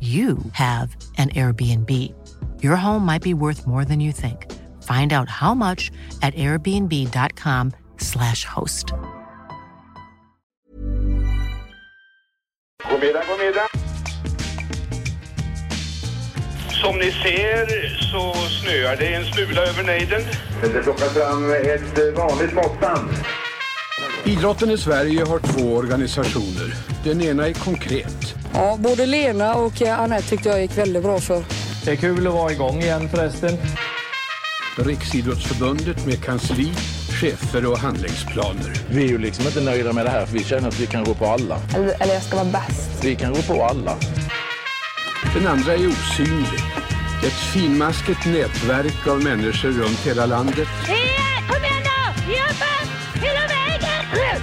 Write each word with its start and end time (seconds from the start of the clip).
you 0.00 0.38
have 0.52 0.96
an 1.18 1.30
Airbnb. 1.30 1.90
Your 2.62 2.76
home 2.76 3.04
might 3.04 3.22
be 3.22 3.34
worth 3.34 3.66
more 3.66 3.84
than 3.84 3.98
you 3.98 4.12
think. 4.12 4.46
Find 4.84 5.12
out 5.12 5.28
how 5.28 5.54
much 5.54 5.90
at 6.22 6.36
airbnb.com/slash 6.36 8.44
host. 8.44 8.92
God 12.88 13.00
middag, 13.00 13.22
god 13.26 13.38
middag. 13.38 13.66
Som 16.82 16.98
ni 16.98 17.10
ser 17.10 17.66
så 18.12 18.34
snöar 18.48 18.96
det 18.96 19.14
en 19.14 19.24
smula 19.24 19.62
över 19.62 19.84
nejden. 19.84 20.20
Det 20.62 20.82
plockar 20.82 21.06
fram 21.06 21.50
ett 21.50 21.98
vanligt 22.16 22.54
måttband. 22.54 23.08
Idrotten 24.24 24.70
i 24.70 24.78
Sverige 24.78 25.24
har 25.24 25.38
två 25.38 25.76
organisationer. 25.76 26.74
Den 27.04 27.20
ena 27.20 27.48
är 27.48 27.52
konkret. 27.52 28.34
Ja, 28.54 28.76
både 28.78 29.06
Lena 29.06 29.54
och 29.54 29.82
eh, 29.82 30.00
Anette 30.00 30.28
tyckte 30.28 30.48
jag 30.48 30.62
gick 30.62 30.78
väldigt 30.78 31.02
bra 31.02 31.18
för. 31.18 31.44
Det 31.84 31.90
är 31.90 31.96
kul 31.96 32.26
att 32.26 32.32
vara 32.34 32.52
igång 32.52 32.80
igen 32.80 33.08
förresten. 33.08 33.56
Riksidrottsförbundet 34.76 36.06
med 36.06 36.24
kansli, 36.24 36.72
chefer 37.20 37.66
och 37.66 37.78
handlingsplaner. 37.78 38.72
Vi 38.90 39.04
är 39.04 39.08
ju 39.08 39.18
liksom 39.18 39.46
inte 39.46 39.60
nöjda 39.60 39.92
med 39.92 40.06
det 40.06 40.10
här 40.10 40.26
för 40.26 40.32
vi 40.32 40.44
känner 40.44 40.68
att 40.68 40.80
vi 40.80 40.86
kan 40.86 41.04
gå 41.04 41.14
på 41.14 41.26
alla. 41.26 41.58
Eller, 41.74 42.02
eller 42.02 42.14
jag 42.14 42.22
ska 42.22 42.36
vara 42.36 42.48
bäst. 42.52 43.04
Vi 43.04 43.14
kan 43.14 43.32
gå 43.32 43.42
på 43.42 43.64
alla. 43.64 43.96
Den 45.34 45.46
andra 45.46 45.72
är 45.72 45.88
osynlig. 45.88 46.60
Ett 47.26 47.52
finmaskigt 47.52 48.26
nätverk 48.26 49.06
av 49.06 49.22
människor 49.22 49.68
runt 49.68 50.06
hela 50.06 50.26
landet 50.26 50.68
Kom 50.86 51.07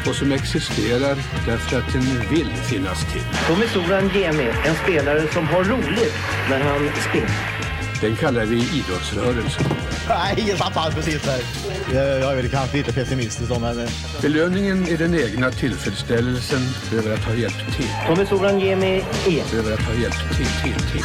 och 0.08 0.16
som 0.16 0.32
existerar 0.32 1.18
därför 1.46 1.78
att 1.78 1.94
den 1.94 2.02
vill 2.30 2.54
finnas 2.56 3.06
till. 3.14 3.22
Tommy 3.48 3.68
Soran 3.68 4.10
Gemi, 4.14 4.50
en 4.66 4.76
spelare 4.76 5.24
som 5.34 5.48
har 5.48 5.64
roligt 5.64 6.14
när 6.50 6.60
han 6.60 6.90
spelar. 7.10 7.56
Den 8.02 8.16
kallar 8.16 8.46
vi 8.46 8.56
idrottsrörelsen. 8.56 9.66
Nej, 10.10 10.36
ingen 10.38 10.58
satt 10.58 10.78
alls 10.78 10.96
precis 10.96 11.22
där. 11.24 11.42
Jag 11.94 12.32
är 12.32 12.36
väl 12.36 12.50
kanske 12.50 12.78
lite 12.78 12.94
pessimistisk 12.94 13.50
då, 13.50 13.60
men... 13.60 13.88
Belöningen 14.22 14.88
är 14.88 14.98
den 14.98 15.16
egna 15.16 15.52
tillfredsställelsen 15.52 16.60
över 16.94 17.14
att 17.14 17.24
ha 17.24 17.34
hjälpt 17.34 17.78
till. 17.78 17.90
Tommy 18.08 18.26
Soran 18.26 18.60
Gemi 18.60 19.04
E. 19.28 19.44
Över 19.54 19.74
att 19.74 19.82
ha 19.82 19.94
hjälpt 19.94 20.38
till, 20.38 20.46
till, 20.46 20.92
till. 20.92 21.04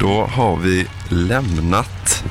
Då 0.00 0.24
har 0.24 0.56
vi 0.56 0.86
lämnat 1.08 2.24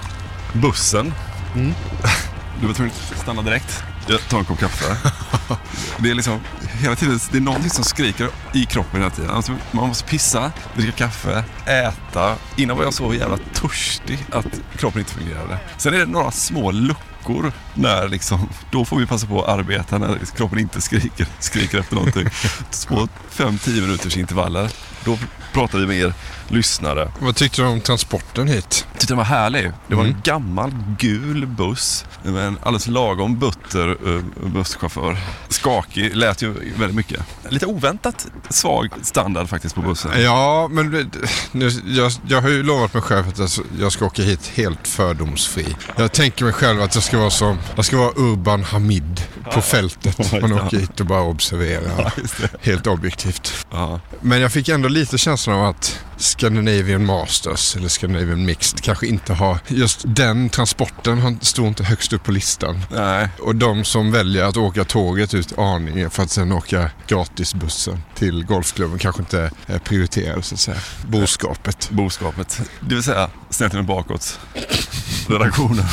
bussen. 0.53 1.13
Du 1.53 2.67
var 2.67 2.73
tvungen 2.73 2.93
att 3.11 3.19
stanna 3.19 3.41
direkt. 3.41 3.83
Jag 4.07 4.21
tar 4.29 4.39
en 4.39 4.45
kopp 4.45 4.59
kaffe. 4.59 4.97
Det 5.97 6.09
är 6.09 6.15
liksom 6.15 6.39
hela 6.81 6.95
tiden, 6.95 7.19
det 7.31 7.37
är 7.37 7.41
någonting 7.41 7.69
som 7.69 7.83
skriker 7.83 8.29
i 8.53 8.65
kroppen 8.65 8.99
hela 8.99 9.09
tiden. 9.09 9.31
Alltså, 9.31 9.55
man 9.71 9.87
måste 9.87 10.03
pissa, 10.03 10.51
dricka 10.75 10.91
kaffe, 10.91 11.43
äta. 11.65 12.35
Innan 12.55 12.77
var 12.77 12.83
jag 12.83 12.93
så 12.93 13.13
jävla 13.13 13.37
törstig 13.53 14.25
att 14.31 14.45
kroppen 14.77 14.99
inte 14.99 15.13
fungerade. 15.13 15.59
Sen 15.77 15.93
är 15.93 15.97
det 15.97 16.05
några 16.05 16.31
små 16.31 16.71
luckor 16.71 17.51
när 17.73 18.07
liksom, 18.07 18.49
då 18.71 18.85
får 18.85 18.97
vi 18.97 19.05
passa 19.05 19.27
på 19.27 19.43
att 19.43 19.59
arbeta 19.59 19.97
när 19.97 20.17
kroppen 20.35 20.59
inte 20.59 20.81
skriker, 20.81 21.27
skriker 21.39 21.79
efter 21.79 21.95
någonting. 21.95 22.27
Små 22.69 23.07
5-10 23.31 23.81
minuters 23.81 24.17
intervaller. 24.17 24.69
Då 25.05 25.17
pratar 25.53 25.77
vi 25.79 25.87
med 25.87 25.97
er 25.97 26.13
lyssnare. 26.47 27.11
Vad 27.19 27.35
tyckte 27.35 27.61
du 27.61 27.67
om 27.67 27.81
transporten 27.81 28.47
hit? 28.47 28.87
tyckte 28.93 29.07
den 29.07 29.17
var 29.17 29.23
härlig. 29.23 29.71
Det 29.87 29.95
var 29.95 30.03
Mm. 30.03 30.15
en 30.15 30.21
gammal 30.23 30.71
gul 30.99 31.45
buss 31.47 32.05
med 32.23 32.47
en 32.47 32.57
alldeles 32.63 32.87
lagom 32.87 33.39
butter 33.39 34.07
uh, 34.07 34.21
busschaufför. 34.53 35.17
Skakig, 35.49 36.15
lät 36.15 36.41
ju 36.41 36.53
väldigt 36.77 36.95
mycket. 36.95 37.19
Lite 37.49 37.65
oväntat 37.65 38.27
svag 38.49 38.89
standard 39.01 39.49
faktiskt 39.49 39.75
på 39.75 39.81
bussen. 39.81 40.21
Ja, 40.21 40.67
men 40.71 41.09
nu, 41.51 41.69
jag, 41.85 42.11
jag 42.27 42.41
har 42.41 42.49
ju 42.49 42.63
lovat 42.63 42.93
mig 42.93 43.03
själv 43.03 43.27
att 43.29 43.59
jag, 43.79 43.91
ska 43.91 44.05
åka 44.05 44.21
hit 44.23 44.51
helt 44.55 44.87
fördomsfri. 44.87 45.75
Jag 45.95 46.11
tänker 46.11 46.45
mig 46.45 46.53
själv 46.53 46.81
att 46.81 46.95
jag 46.95 47.03
ska 47.03 47.17
vara 47.17 47.29
som, 47.29 47.57
jag 47.75 47.85
ska 47.85 47.97
vara 47.97 48.11
Urban 48.15 48.63
Hamid 48.63 49.21
på 49.53 49.61
fältet. 49.61 50.31
Man 50.41 50.53
åker 50.53 50.77
hit 50.77 50.99
och 50.99 51.05
bara 51.05 51.21
observerar. 51.21 52.13
Helt 52.61 52.87
objektivt. 52.87 53.65
Men 54.21 54.41
jag 54.41 54.51
fick 54.51 54.69
ändå 54.69 54.89
lite 54.93 55.17
känslan 55.17 55.55
av 55.55 55.65
att 55.65 55.99
Scandinavian 56.17 57.05
Masters 57.05 57.75
eller 57.75 57.87
Scandinavian 57.87 58.45
Mixed 58.45 58.81
kanske 58.81 59.07
inte 59.07 59.33
har, 59.33 59.59
just 59.67 60.01
den 60.05 60.49
transporten 60.49 61.39
står 61.41 61.67
inte 61.67 61.83
högst 61.83 62.13
upp 62.13 62.23
på 62.23 62.31
listan. 62.31 62.81
Nej. 62.91 63.29
Och 63.39 63.55
de 63.55 63.83
som 63.83 64.11
väljer 64.11 64.43
att 64.43 64.57
åka 64.57 64.83
tåget 64.83 65.33
ut 65.33 65.57
Arninge 65.57 66.09
för 66.09 66.23
att 66.23 66.29
sen 66.29 66.51
åka 66.51 66.91
gratisbussen 67.07 68.01
till 68.15 68.45
golfklubben 68.45 68.99
kanske 68.99 69.21
inte 69.21 69.51
är 69.65 69.79
prioriterade 69.79 70.41
så 70.41 70.55
att 70.55 70.59
säga. 70.59 70.77
Boskapet. 71.07 71.89
Boskapet. 71.91 72.61
Det 72.79 72.95
vill 72.95 73.03
säga 73.03 73.29
snett 73.49 73.85
bakåt. 73.85 74.39
Redaktionen. 75.27 75.85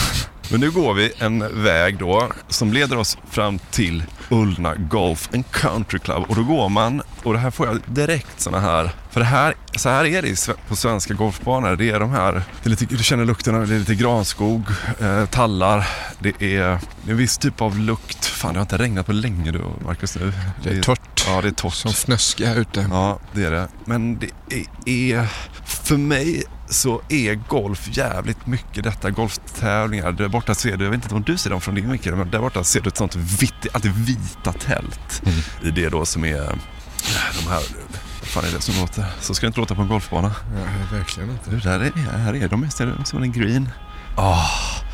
Men 0.50 0.60
nu 0.60 0.70
går 0.70 0.94
vi 0.94 1.12
en 1.18 1.62
väg 1.62 1.98
då 1.98 2.32
som 2.48 2.72
leder 2.72 2.96
oss 2.96 3.18
fram 3.30 3.58
till 3.58 4.04
Ullna 4.28 4.74
Golf 4.74 5.28
and 5.34 5.50
Country 5.50 5.98
Club. 5.98 6.24
Och 6.28 6.36
då 6.36 6.42
går 6.42 6.68
man, 6.68 7.02
och 7.22 7.32
det 7.32 7.38
här 7.38 7.50
får 7.50 7.66
jag 7.66 7.80
direkt 7.86 8.40
såna 8.40 8.60
här, 8.60 8.90
för 9.10 9.20
det 9.20 9.26
här, 9.26 9.54
så 9.76 9.88
här 9.88 10.04
är 10.04 10.22
det 10.22 10.48
på 10.68 10.76
svenska 10.76 11.14
golfbanor. 11.14 11.76
Det 11.76 11.90
är 11.90 12.00
de 12.00 12.10
här, 12.10 12.32
det 12.32 12.42
är 12.64 12.70
lite, 12.70 12.84
du 12.84 13.04
känner 13.04 13.24
lukten 13.24 13.54
av, 13.54 13.68
det 13.68 13.74
är 13.74 13.78
lite 13.78 13.94
granskog, 13.94 14.62
eh, 15.00 15.26
tallar, 15.26 15.88
det 16.18 16.42
är, 16.42 16.78
en 17.08 17.16
viss 17.16 17.38
typ 17.38 17.60
av 17.60 17.78
lukt. 17.78 18.26
Fan, 18.26 18.52
det 18.52 18.58
har 18.58 18.62
inte 18.62 18.78
regnat 18.78 19.06
på 19.06 19.12
länge 19.12 19.52
du 19.52 19.62
Marcus 19.84 20.16
nu. 20.16 20.32
Det 20.62 20.70
är 20.70 20.82
torrt. 20.82 21.24
Ja, 21.26 21.40
det 21.40 21.48
är 21.48 21.52
torrt. 21.52 21.74
Som 21.74 21.92
fnösk 21.92 22.40
här 22.40 22.56
ute. 22.56 22.86
Ja, 22.90 23.18
det 23.32 23.44
är 23.44 23.50
det. 23.50 23.68
Men 23.84 24.18
det 24.18 24.30
är, 24.50 24.66
är 25.20 25.26
för 25.64 25.96
mig 25.96 26.44
så 26.70 27.02
är 27.08 27.34
golf 27.34 27.88
jävligt 27.92 28.46
mycket 28.46 28.84
detta 28.84 29.10
golftävlingar. 29.10 30.12
Där 30.12 30.28
borta 30.28 30.54
ser 30.54 30.76
du, 30.76 30.84
jag 30.84 30.90
vet 30.90 31.02
inte 31.02 31.14
om 31.14 31.22
du 31.22 31.38
ser 31.38 31.50
dem 31.50 31.60
från 31.60 31.74
din 31.74 31.90
vinkel, 31.90 32.16
men 32.16 32.30
där 32.30 32.38
borta 32.38 32.64
ser 32.64 32.80
du 32.80 32.88
ett 32.88 32.96
sånt 32.96 33.16
vitt, 33.16 33.66
är 33.72 33.88
vita 34.06 34.52
tält 34.52 35.22
i 35.62 35.70
det 35.70 35.88
då 35.88 36.04
som 36.04 36.24
är 36.24 36.58
de 37.34 37.50
här, 37.50 37.62
fan 38.22 38.44
är 38.44 38.52
det 38.52 38.60
som 38.60 38.74
låter? 38.80 39.04
Så 39.20 39.34
ska 39.34 39.46
det 39.46 39.48
inte 39.48 39.60
låta 39.60 39.74
på 39.74 39.82
en 39.82 39.88
golfbana. 39.88 40.34
Ja, 40.56 40.96
verkligen 40.96 41.30
inte. 41.30 41.50
Du, 41.50 41.58
där 41.58 41.80
är, 41.80 42.18
här 42.18 42.34
är 42.34 42.48
de, 42.48 42.68
det 42.78 43.04
som 43.04 43.22
en 43.22 43.32
green. 43.32 43.68
Ah, 44.16 44.44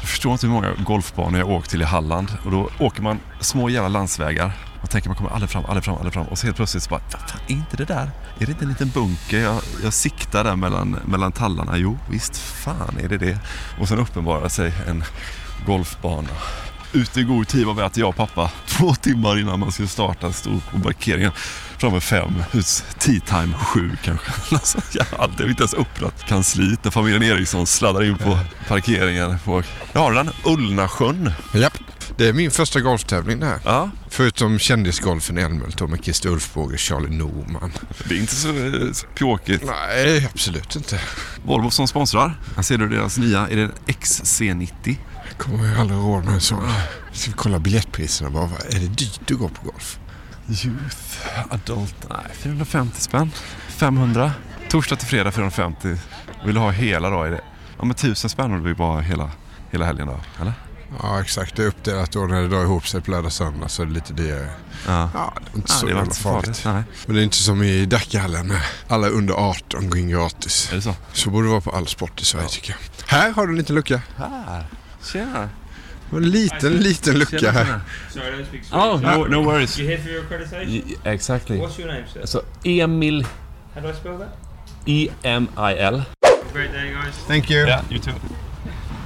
jag 0.00 0.08
förstår 0.08 0.32
inte 0.32 0.46
hur 0.46 0.54
många 0.54 0.74
golfbanor 0.86 1.38
jag 1.38 1.50
åkt 1.50 1.70
till 1.70 1.82
i 1.82 1.84
Halland 1.84 2.28
och 2.44 2.50
då 2.50 2.70
åker 2.78 3.02
man 3.02 3.20
små 3.40 3.68
jävla 3.68 3.88
landsvägar. 3.88 4.52
Man 4.86 4.90
tänker 4.90 5.08
man 5.08 5.16
kommer 5.16 5.30
aldrig 5.30 5.50
fram, 5.50 5.64
aldrig 5.64 5.84
fram, 5.84 5.94
aldrig 5.96 6.12
fram. 6.14 6.26
Och 6.26 6.38
så 6.38 6.46
helt 6.46 6.56
plötsligt 6.56 6.82
så 6.82 6.90
bara, 6.90 7.00
"Vad 7.12 7.30
fan, 7.30 7.40
är 7.46 7.52
inte 7.52 7.76
det 7.76 7.84
där? 7.84 8.10
Är 8.38 8.46
det 8.46 8.52
inte 8.52 8.64
en 8.64 8.68
liten 8.68 8.90
bunker? 8.90 9.38
Jag, 9.38 9.60
jag 9.82 9.92
siktar 9.92 10.44
där 10.44 10.56
mellan, 10.56 10.90
mellan 10.90 11.32
tallarna. 11.32 11.76
Jo, 11.76 11.98
visst 12.10 12.36
fan 12.36 12.96
är 13.02 13.08
det 13.08 13.18
det. 13.18 13.38
Och 13.80 13.88
sen 13.88 13.98
uppenbarar 13.98 14.48
sig 14.48 14.72
en 14.86 15.04
golfbana. 15.66 16.28
Ute 16.96 17.20
i 17.20 17.22
god 17.22 17.48
tid 17.48 17.66
var 17.66 17.74
vi 17.74 17.82
att 17.82 17.96
jag 17.96 18.08
och 18.08 18.16
pappa 18.16 18.50
två 18.66 18.94
timmar 18.94 19.38
innan 19.38 19.60
man 19.60 19.72
skulle 19.72 19.88
starta 19.88 20.32
stod 20.32 20.60
på 20.70 20.80
parkeringen 20.80 21.32
framme 21.78 22.00
fem, 22.00 22.42
hus 22.50 22.84
tea 22.98 23.20
time 23.20 23.54
sju 23.54 23.90
kanske. 24.04 24.32
Alltså, 24.54 24.78
jag 24.92 25.04
hade 25.18 25.48
inte 25.48 25.62
ens 25.62 25.74
öppnat 25.74 26.26
kansliet 26.26 26.84
när 26.84 26.90
familjen 26.90 27.22
Eriksson 27.22 27.66
sladdar 27.66 28.04
in 28.04 28.18
på 28.18 28.38
parkeringen 28.68 29.38
på, 29.44 29.62
jag 29.92 30.00
har 30.00 30.12
den, 30.12 30.30
Ullnasjön. 30.44 31.32
Japp. 31.54 31.78
Det 32.16 32.28
är 32.28 32.32
min 32.32 32.50
första 32.50 32.80
golftävling 32.80 33.40
det 33.40 33.46
här. 33.46 33.60
Ja. 33.64 33.90
Förutom 34.08 34.58
kändisgolfen 34.58 35.38
i 35.38 35.40
Älmhult 35.40 35.80
med 35.80 36.04
Christer 36.04 36.28
Ulfbåge 36.28 36.74
och 36.74 36.80
Charlie 36.80 37.16
Norman. 37.16 37.72
Det 38.08 38.14
är 38.14 38.18
inte 38.18 38.34
så, 38.34 38.48
eh, 38.48 38.92
så 38.92 39.06
pjåkigt. 39.06 39.64
Nej, 39.66 40.28
absolut 40.32 40.76
inte. 40.76 41.00
Volvo 41.44 41.70
som 41.70 41.88
sponsrar. 41.88 42.40
Här 42.56 42.62
ser 42.62 42.78
du 42.78 42.88
deras 42.88 43.18
nya, 43.18 43.48
är 43.48 43.56
det 43.56 43.62
en 43.62 43.72
XC90? 43.86 44.96
Kommer 45.38 45.68
jag 45.68 45.78
aldrig 45.80 45.98
råd 46.00 46.24
med 46.24 46.34
en 46.34 46.40
sån. 46.40 46.68
Ska 47.12 47.30
vi 47.30 47.36
kolla 47.36 47.58
biljettpriserna 47.58 48.30
bara? 48.30 48.44
Är 48.70 48.80
det 48.80 48.86
dyrt 48.86 49.30
att 49.30 49.38
gå 49.38 49.48
på 49.48 49.62
golf? 49.70 49.98
Youth, 50.48 50.98
adult, 51.50 51.96
nej 52.10 52.18
450 52.32 53.00
spänn. 53.00 53.30
500. 53.68 54.32
Torsdag 54.68 54.96
till 54.96 55.08
fredag 55.08 55.30
450. 55.32 55.96
Vill 56.44 56.54
du 56.54 56.60
ha 56.60 56.70
hela 56.70 57.10
då? 57.10 57.22
Är 57.22 57.30
det, 57.30 57.40
ja 57.78 57.84
men 57.84 57.90
1000 57.90 58.30
spänn 58.30 58.52
om 58.52 58.58
du 58.58 58.64
vill 58.64 58.76
bara 58.76 58.92
ha 58.92 59.00
hela, 59.00 59.30
hela 59.70 59.84
helgen 59.84 60.06
då, 60.06 60.20
eller? 60.40 60.52
Ja, 61.02 61.20
exakt. 61.20 61.56
Det 61.56 61.62
är 61.62 61.66
uppdelat 61.66 62.10
då 62.12 62.20
när 62.20 62.42
det 62.42 62.48
drar 62.48 62.62
ihop 62.62 62.88
sig 62.88 63.00
på 63.00 63.10
lördag 63.10 63.26
och 63.26 63.32
söndag 63.32 63.68
så 63.68 63.82
är 63.82 63.86
det 63.86 63.92
lite 63.92 64.12
dyrare. 64.12 64.50
Ja. 64.86 65.10
Ja, 65.14 65.32
det 65.44 65.50
är 65.52 65.56
inte 65.56 65.72
Ja, 65.72 65.78
så 65.78 65.86
det 65.86 65.94
var 65.94 66.02
inte 66.02 66.16
så 66.16 66.22
farligt. 66.22 66.58
farligt. 66.58 66.86
Men 67.06 67.16
det 67.16 67.22
är 67.22 67.24
inte 67.24 67.36
som 67.36 67.62
i 67.62 67.86
Dackehallen. 67.86 68.52
Alla 68.88 69.08
under 69.08 69.34
18 69.34 69.90
går 69.90 69.98
in 69.98 70.08
gratis. 70.08 70.68
Är 70.72 70.76
det 70.76 70.82
så? 70.82 70.94
Så 71.12 71.30
borde 71.30 71.46
det 71.46 71.50
vara 71.50 71.60
på 71.60 71.70
all 71.70 71.86
sport 71.86 72.20
i 72.20 72.24
Sverige 72.24 72.48
tycker 72.48 72.70
jag. 72.70 73.06
Här 73.18 73.32
har 73.32 73.46
du 73.46 73.52
en 73.52 73.58
liten 73.58 73.74
lucka. 73.76 74.00
Här. 74.16 74.66
Tjena. 75.12 75.48
En 76.12 76.30
liten, 76.30 76.72
liten 76.72 77.18
lucka 77.18 77.50
här. 77.50 77.80
Sorry. 78.10 78.46
Oh, 78.72 79.00
no, 79.00 79.24
no 79.24 79.42
worries. 79.42 79.78
You 79.78 79.88
here 79.88 80.02
for 80.02 80.10
your 80.10 80.24
accreditation? 80.24 80.96
Exactly. 81.04 81.58
What's 81.58 81.78
your 81.80 81.92
name, 81.92 82.04
sir? 82.12 82.26
So 82.26 82.42
Emil 82.64 83.26
How 83.74 83.82
do 83.82 83.88
I 83.90 83.94
spell 83.94 84.18
that? 84.18 84.28
E 84.84 85.08
M 85.22 85.48
I 85.56 85.74
L. 85.78 85.94
Have 85.94 86.04
a 86.22 86.52
great 86.52 86.72
day, 86.72 86.92
guys. 86.92 87.14
Thank 87.26 87.50
you. 87.50 87.66
Yeah, 87.66 87.84
you 87.90 88.00
too. 88.00 88.12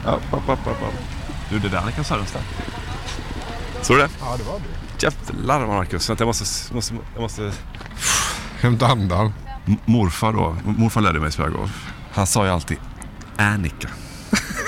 Upp, 0.07 0.23
upp, 0.33 0.49
upp, 0.49 0.67
upp. 0.67 0.95
Du, 1.51 1.59
det 1.59 1.69
där 1.69 1.77
är 1.79 1.83
Annika 1.83 2.05
Sörensen. 2.05 2.43
Såg 3.83 3.97
du 3.97 4.03
det? 4.03 4.09
Ja, 4.21 4.37
det 4.39 4.45
var 4.45 4.59
det. 4.59 5.07
Jävlar 5.07 5.67
Marcus, 5.67 6.09
jag 6.09 6.27
måste, 6.27 6.75
måste, 6.75 6.95
jag 7.15 7.21
måste... 7.23 7.53
Hämta 8.61 8.87
andan. 8.87 9.33
M- 9.67 9.77
Morfar 9.85 10.33
då, 10.33 10.57
morfar 10.65 11.01
lärde 11.01 11.21
mig 11.21 11.33
spela 11.33 11.49
golf. 11.49 11.87
Han 12.13 12.27
sa 12.27 12.45
ju 12.45 12.51
alltid 12.51 12.77
Annika. 13.37 13.89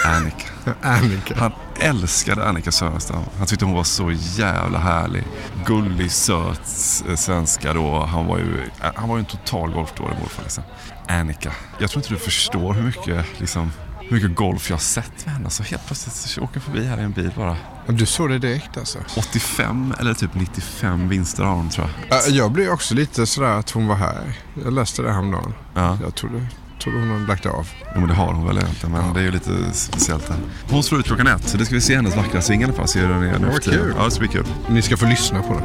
Annika. 0.04 0.46
Annika. 0.82 1.34
Han 1.36 1.52
älskade 1.80 2.48
Annika 2.48 2.72
Sörenstam. 2.72 3.22
Han 3.38 3.46
tyckte 3.46 3.64
hon 3.64 3.74
var 3.74 3.84
så 3.84 4.10
jävla 4.12 4.78
härlig. 4.78 5.24
Gullig, 5.66 6.10
söt 6.10 7.04
eh, 7.08 7.14
svenska 7.14 7.72
då. 7.72 8.04
Han 8.04 8.26
var 8.26 8.38
ju, 8.38 8.62
eh, 8.82 8.90
han 8.94 9.08
var 9.08 9.16
ju 9.16 9.20
en 9.20 9.26
total 9.26 9.70
golfdåre 9.72 10.14
morfar 10.20 10.42
liksom. 10.42 10.64
Annika. 11.08 11.52
Jag 11.78 11.90
tror 11.90 12.02
inte 12.02 12.14
du 12.14 12.20
förstår 12.20 12.72
hur 12.74 12.82
mycket, 12.82 13.26
liksom, 13.40 13.72
hur 14.00 14.16
mycket 14.16 14.34
golf 14.36 14.70
jag 14.70 14.76
har 14.76 14.80
sett 14.80 15.26
med 15.26 15.34
henne. 15.34 15.50
Så 15.50 15.62
helt 15.62 15.86
plötsligt 15.86 16.14
så 16.14 16.40
åker 16.40 16.56
jag 16.56 16.62
förbi 16.62 16.86
här 16.86 16.98
i 16.98 17.02
en 17.02 17.12
bil 17.12 17.32
bara. 17.36 17.56
Du 17.86 18.06
såg 18.06 18.30
det 18.30 18.38
direkt 18.38 18.76
alltså? 18.76 18.98
85 19.16 19.94
eller 20.00 20.14
typ 20.14 20.34
95 20.34 21.08
vinster 21.08 21.42
har 21.44 21.54
hon 21.54 21.70
tror 21.70 21.88
jag. 22.08 22.30
Jag 22.30 22.52
blev 22.52 22.70
också 22.70 22.94
lite 22.94 23.26
sådär 23.26 23.58
att 23.58 23.70
hon 23.70 23.86
var 23.86 23.96
här. 23.96 24.38
Jag 24.64 24.72
läste 24.72 25.02
det 25.02 25.12
häromdagen. 25.12 25.54
Ja. 25.74 25.98
Jag 26.02 26.14
trodde, 26.14 26.46
trodde 26.82 26.98
hon 26.98 27.10
hade 27.10 27.26
lagt 27.26 27.46
av. 27.46 27.68
Jo, 27.94 28.00
men 28.00 28.08
det 28.08 28.14
har 28.14 28.32
hon 28.32 28.46
väl 28.46 28.58
egentligen, 28.58 28.92
men 28.92 29.14
det 29.14 29.20
är 29.20 29.24
ju 29.24 29.30
lite 29.30 29.50
speciellt 29.72 30.28
här. 30.28 30.38
Hon 30.70 30.82
slår 30.82 31.00
ut 31.00 31.06
klockan 31.06 31.26
ett, 31.26 31.48
så 31.48 31.56
det 31.56 31.64
ska 31.64 31.74
vi 31.74 31.80
se 31.80 31.96
hennes 31.96 32.16
vackra 32.16 32.42
sving 32.42 32.60
i 32.60 32.64
alla 32.64 32.72
fall. 32.72 32.88
Se 32.88 33.00
hur 33.00 33.08
den 33.08 33.22
är 33.22 33.38
nu 33.38 33.50
för 33.52 33.58
tiden. 33.58 33.94
Ja, 33.98 34.04
det 34.04 34.10
ska 34.10 34.20
bli 34.20 34.28
kul. 34.28 34.46
Ni 34.68 34.82
ska 34.82 34.96
få 34.96 35.06
lyssna 35.06 35.42
på 35.42 35.54
den. 35.54 35.62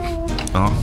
Ja. 0.54 0.74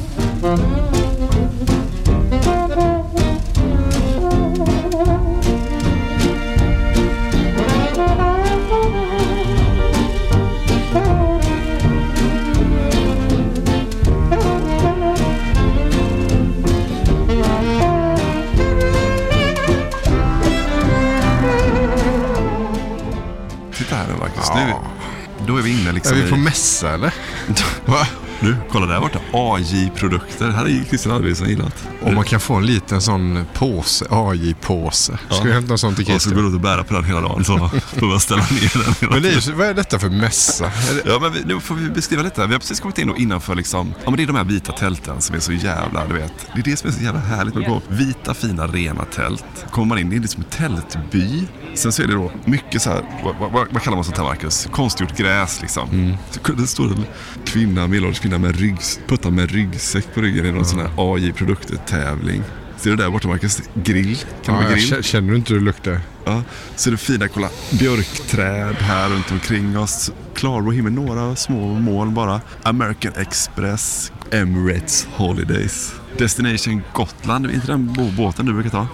Mässa 26.54 26.94
eller? 26.94 27.14
Va? 27.86 28.06
Nu, 28.40 28.56
kolla 28.70 28.86
där 28.86 29.00
borta. 29.00 29.18
AJ-produkter. 29.32 30.50
Här 30.50 30.64
är 30.64 30.84
Christian 30.84 31.14
Arvidsson 31.16 31.48
gillat. 31.48 31.88
Och 32.02 32.12
man 32.12 32.24
kan 32.24 32.40
få 32.40 32.54
en 32.54 32.66
liten 32.66 33.00
sån 33.00 33.44
påse, 33.54 34.06
AJ-påse. 34.10 35.18
Ska 35.30 35.44
vi 35.44 35.52
hämta 35.52 35.72
en 35.72 35.78
sån 35.78 35.94
till 35.94 36.02
Och 36.04 36.06
så 36.06 36.12
Christer? 36.12 36.34
går 36.34 36.42
du 36.42 36.48
ut 36.48 36.54
och 36.54 36.60
bära 36.60 36.84
på 36.84 36.94
den 36.94 37.04
hela 37.04 37.20
dagen. 37.20 37.44
Så 37.44 37.58
får 37.98 38.06
man 38.06 38.20
ställa 38.20 38.42
ner 38.42 38.84
den 38.84 38.94
hela 39.00 39.12
Men 39.12 39.22
det 39.22 39.28
är, 39.28 39.52
vad 39.52 39.66
är 39.66 39.74
detta 39.74 39.98
för 39.98 40.08
mässa? 40.08 40.64
Det, 40.64 41.10
Ja, 41.10 41.18
men 41.20 41.32
vi, 41.32 41.44
nu 41.44 41.60
får 41.60 41.74
vi 41.74 41.90
beskriva 41.90 42.22
lite. 42.22 42.46
Vi 42.46 42.52
har 42.52 42.60
precis 42.60 42.80
kommit 42.80 42.98
in 42.98 43.10
och 43.10 43.18
innanför 43.18 43.54
liksom, 43.54 43.94
ja 44.04 44.10
men 44.10 44.16
det 44.16 44.22
är 44.22 44.26
de 44.26 44.36
här 44.36 44.44
vita 44.44 44.72
tälten 44.72 45.20
som 45.20 45.36
är 45.36 45.40
så 45.40 45.52
jävla, 45.52 46.06
du 46.06 46.14
vet. 46.14 46.32
Det 46.54 46.60
är 46.60 46.64
det 46.64 46.76
som 46.76 46.88
är 46.88 46.92
så 46.94 47.02
jävla 47.02 47.20
härligt 47.20 47.54
med 47.54 47.68
golf. 47.68 47.82
Vita, 47.88 48.34
fina, 48.34 48.66
rena 48.66 49.04
tält. 49.04 49.44
Kommer 49.70 49.86
man 49.88 49.98
in, 49.98 50.10
det 50.10 50.16
är 50.16 50.20
liksom 50.20 50.42
en 50.42 50.50
tältby. 50.58 51.42
Sen 51.74 51.92
så 51.92 52.02
är 52.02 52.06
det 52.06 52.14
då 52.14 52.32
mycket 52.44 52.82
så 52.82 52.90
här, 52.90 53.02
vad, 53.24 53.36
vad, 53.52 53.52
vad 53.70 53.82
kallar 53.82 53.96
man 53.96 54.04
sånt 54.04 54.16
här 54.16 54.24
Marcus? 54.24 54.68
Konstgjort 54.72 55.16
gräs 55.16 55.60
liksom. 55.62 56.16
Så 56.30 56.52
Det 56.52 56.66
står 56.66 56.84
en 56.84 57.04
kvinna, 57.46 57.86
medelålders 57.86 58.20
kvinna 58.20 58.38
med 58.38 58.56
ryggs, 58.56 59.00
puttar 59.06 59.30
med 59.30 59.50
ryggsäck 59.50 60.14
på 60.14 60.20
ryggen 60.20 60.46
i 60.46 60.52
någon 60.52 60.64
sån 60.64 60.78
här 60.78 60.90
AJ-produkter-tävling. 60.96 62.42
Ser 62.76 62.90
du 62.90 62.96
där 62.96 63.10
borta 63.10 63.28
Marcus? 63.28 63.62
Grill. 63.74 64.18
Kan 64.44 64.54
ja, 64.54 64.70
grill? 64.70 64.78
kä- 64.92 65.02
känner 65.02 65.30
du 65.30 65.36
inte 65.36 65.52
hur 65.52 65.60
det 65.60 65.66
luktar? 65.66 66.00
Ja, 66.24 66.42
så 66.76 66.90
det 66.90 66.96
fina, 66.96 67.28
kolla, 67.28 67.48
björkträd 67.70 68.74
här 68.76 69.08
runt 69.10 69.30
omkring 69.32 69.78
oss. 69.78 70.12
Klarblå 70.34 70.70
himmel, 70.70 70.92
några 70.92 71.36
små 71.36 71.74
moln 71.74 72.14
bara. 72.14 72.40
American 72.62 73.12
Express, 73.16 74.12
Emirates 74.30 75.06
Holidays. 75.14 75.94
Destination 76.18 76.82
Gotland, 76.92 77.46
är 77.46 77.54
inte 77.54 77.66
den 77.66 77.96
båten 78.16 78.46
du 78.46 78.52
brukar 78.52 78.70
ta? 78.70 78.86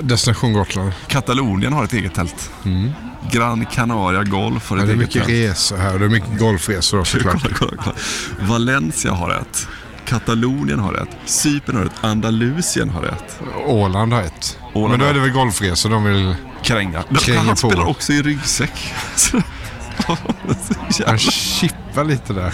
Destination 0.00 0.52
Gotland. 0.52 0.92
Katalonien 1.06 1.72
har 1.72 1.84
ett 1.84 1.92
eget 1.92 2.14
tält. 2.14 2.50
Gran 3.32 3.66
Canaria 3.66 4.22
Golf 4.24 4.70
har 4.70 4.76
ett 4.76 4.80
Ja, 4.82 4.86
det 4.86 4.92
är 4.92 4.96
eget 4.96 4.98
mycket 5.08 5.26
tält. 5.26 5.28
resor 5.50 5.76
här 5.76 5.98
det 5.98 6.04
är 6.04 6.08
mycket 6.08 6.38
golfresor 6.38 7.00
också 7.00 7.18
kolla, 7.18 7.32
såklart. 7.38 7.58
kolla, 7.58 7.72
kolla. 7.82 8.48
Valencia 8.48 9.12
har 9.12 9.30
ett. 9.30 9.66
Katalonien 10.04 10.78
har 10.78 10.94
ett. 10.94 11.08
Cypern 11.24 11.76
har 11.76 11.84
ett. 11.84 11.92
Andalusien 12.00 12.90
har 12.90 13.02
ett. 13.02 13.40
Åland 13.66 14.12
har 14.12 14.22
ett. 14.22 14.58
Åland 14.72 14.90
Men 14.90 15.00
då 15.00 15.06
är 15.06 15.14
det 15.14 15.20
väl 15.20 15.30
golfresor 15.30 15.90
de 15.90 16.04
vill 16.04 16.34
Kränga. 16.62 17.02
kränga 17.20 17.38
han 17.40 17.48
på. 17.48 17.56
spelar 17.56 17.84
också 17.88 18.12
i 18.12 18.22
ryggsäck. 18.22 18.92
Han 21.06 21.18
chippar 21.18 22.04
lite 22.04 22.32
där. 22.32 22.52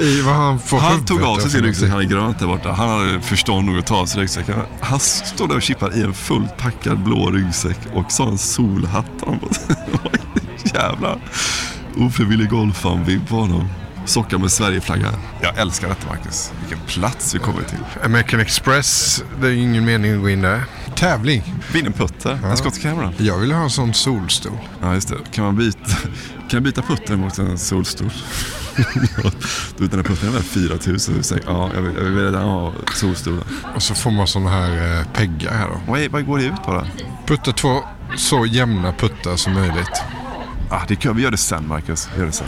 I 0.00 0.20
vad 0.22 0.34
han 0.34 0.58
får 0.58 0.78
Han 0.78 1.04
tog 1.04 1.22
av 1.22 1.38
sig 1.38 1.50
sin 1.50 1.62
ryggsäck, 1.62 1.90
han 1.90 2.00
är 2.00 2.04
grönt 2.04 2.38
där 2.38 2.46
borta. 2.46 2.72
Han 2.72 2.88
hade 2.88 3.20
förstånd 3.20 3.66
nog 3.66 3.78
att 3.78 3.86
ta 3.86 3.96
av 3.96 4.06
sig 4.06 4.22
ryggsäcken. 4.22 4.54
Han 4.80 5.00
står 5.00 5.48
där 5.48 5.56
och 5.56 5.62
chippar 5.62 5.96
i 5.96 6.02
en 6.02 6.14
fullt 6.14 6.56
packad 6.56 6.98
blå 6.98 7.30
ryggsäck 7.30 7.78
och 7.94 8.12
så 8.12 8.24
har 8.24 8.36
solhatt 8.36 9.06
han 9.26 9.40
sig. 9.50 9.76
Jävla 10.74 11.18
ofrivillig 11.96 12.48
golfan-vibb 12.48 13.28
på 13.28 13.36
honom. 13.36 13.68
Sockar 14.04 14.38
med 14.38 14.50
Sverigeflagga. 14.50 15.12
Jag 15.40 15.58
älskar 15.58 15.88
detta 15.88 16.06
Marcus. 16.08 16.52
Vilken 16.60 16.78
plats 16.86 17.34
vi 17.34 17.38
kommer 17.38 17.62
till. 17.62 17.78
American 18.04 18.40
Express, 18.40 19.22
det 19.40 19.46
är 19.46 19.52
ingen 19.52 19.84
mening 19.84 20.14
att 20.14 20.20
gå 20.20 20.30
in 20.30 20.42
där. 20.42 20.62
Tävling. 20.94 21.42
Vinn 21.72 21.86
en 21.86 21.92
putter. 21.92 22.38
En 22.44 22.56
Scott 22.56 22.82
Cameron. 22.82 23.12
Jag 23.18 23.38
vill 23.38 23.52
ha 23.52 23.62
en 23.62 23.70
sån 23.70 23.94
solstol. 23.94 24.52
Ja, 24.80 24.94
just 24.94 25.08
det. 25.08 25.16
Kan 25.32 25.44
man 25.44 25.56
byta, 25.56 25.78
kan 26.48 26.56
jag 26.56 26.62
byta 26.62 26.82
puttern 26.82 27.20
mot 27.20 27.38
en 27.38 27.58
solstol? 27.58 28.10
du 29.76 29.82
vet 29.82 29.90
den 29.90 30.00
här 30.00 30.02
puttern 30.02 30.28
är 30.28 30.32
väl 30.32 30.42
4000? 30.42 31.22
Så, 31.22 31.36
ja, 31.46 31.70
jag 31.74 31.82
vill, 31.82 31.94
jag 31.96 32.04
vill 32.04 32.24
redan 32.24 32.42
ha 32.42 32.72
solstolen. 32.94 33.44
Och 33.74 33.82
så 33.82 33.94
får 33.94 34.10
man 34.10 34.26
såna 34.26 34.50
här 34.50 34.98
eh, 34.98 35.06
peggar 35.12 35.52
här 35.52 35.68
då. 35.68 35.80
Vad, 35.86 36.00
är, 36.00 36.08
vad 36.08 36.26
går 36.26 36.38
det 36.38 36.44
ut 36.44 36.62
på 36.64 36.72
då? 36.72 36.84
Putta 37.26 37.52
två 37.52 37.82
så 38.16 38.46
jämna 38.46 38.92
puttar 38.92 39.36
som 39.36 39.52
möjligt. 39.52 40.02
Ah, 40.70 40.80
det 40.88 40.96
kan, 40.96 41.16
vi 41.16 41.22
gör 41.22 41.30
det 41.30 41.36
sen 41.36 41.68
Marcus. 41.68 42.08
Vi 42.14 42.18
gör 42.18 42.26
det 42.26 42.32
sen. 42.32 42.46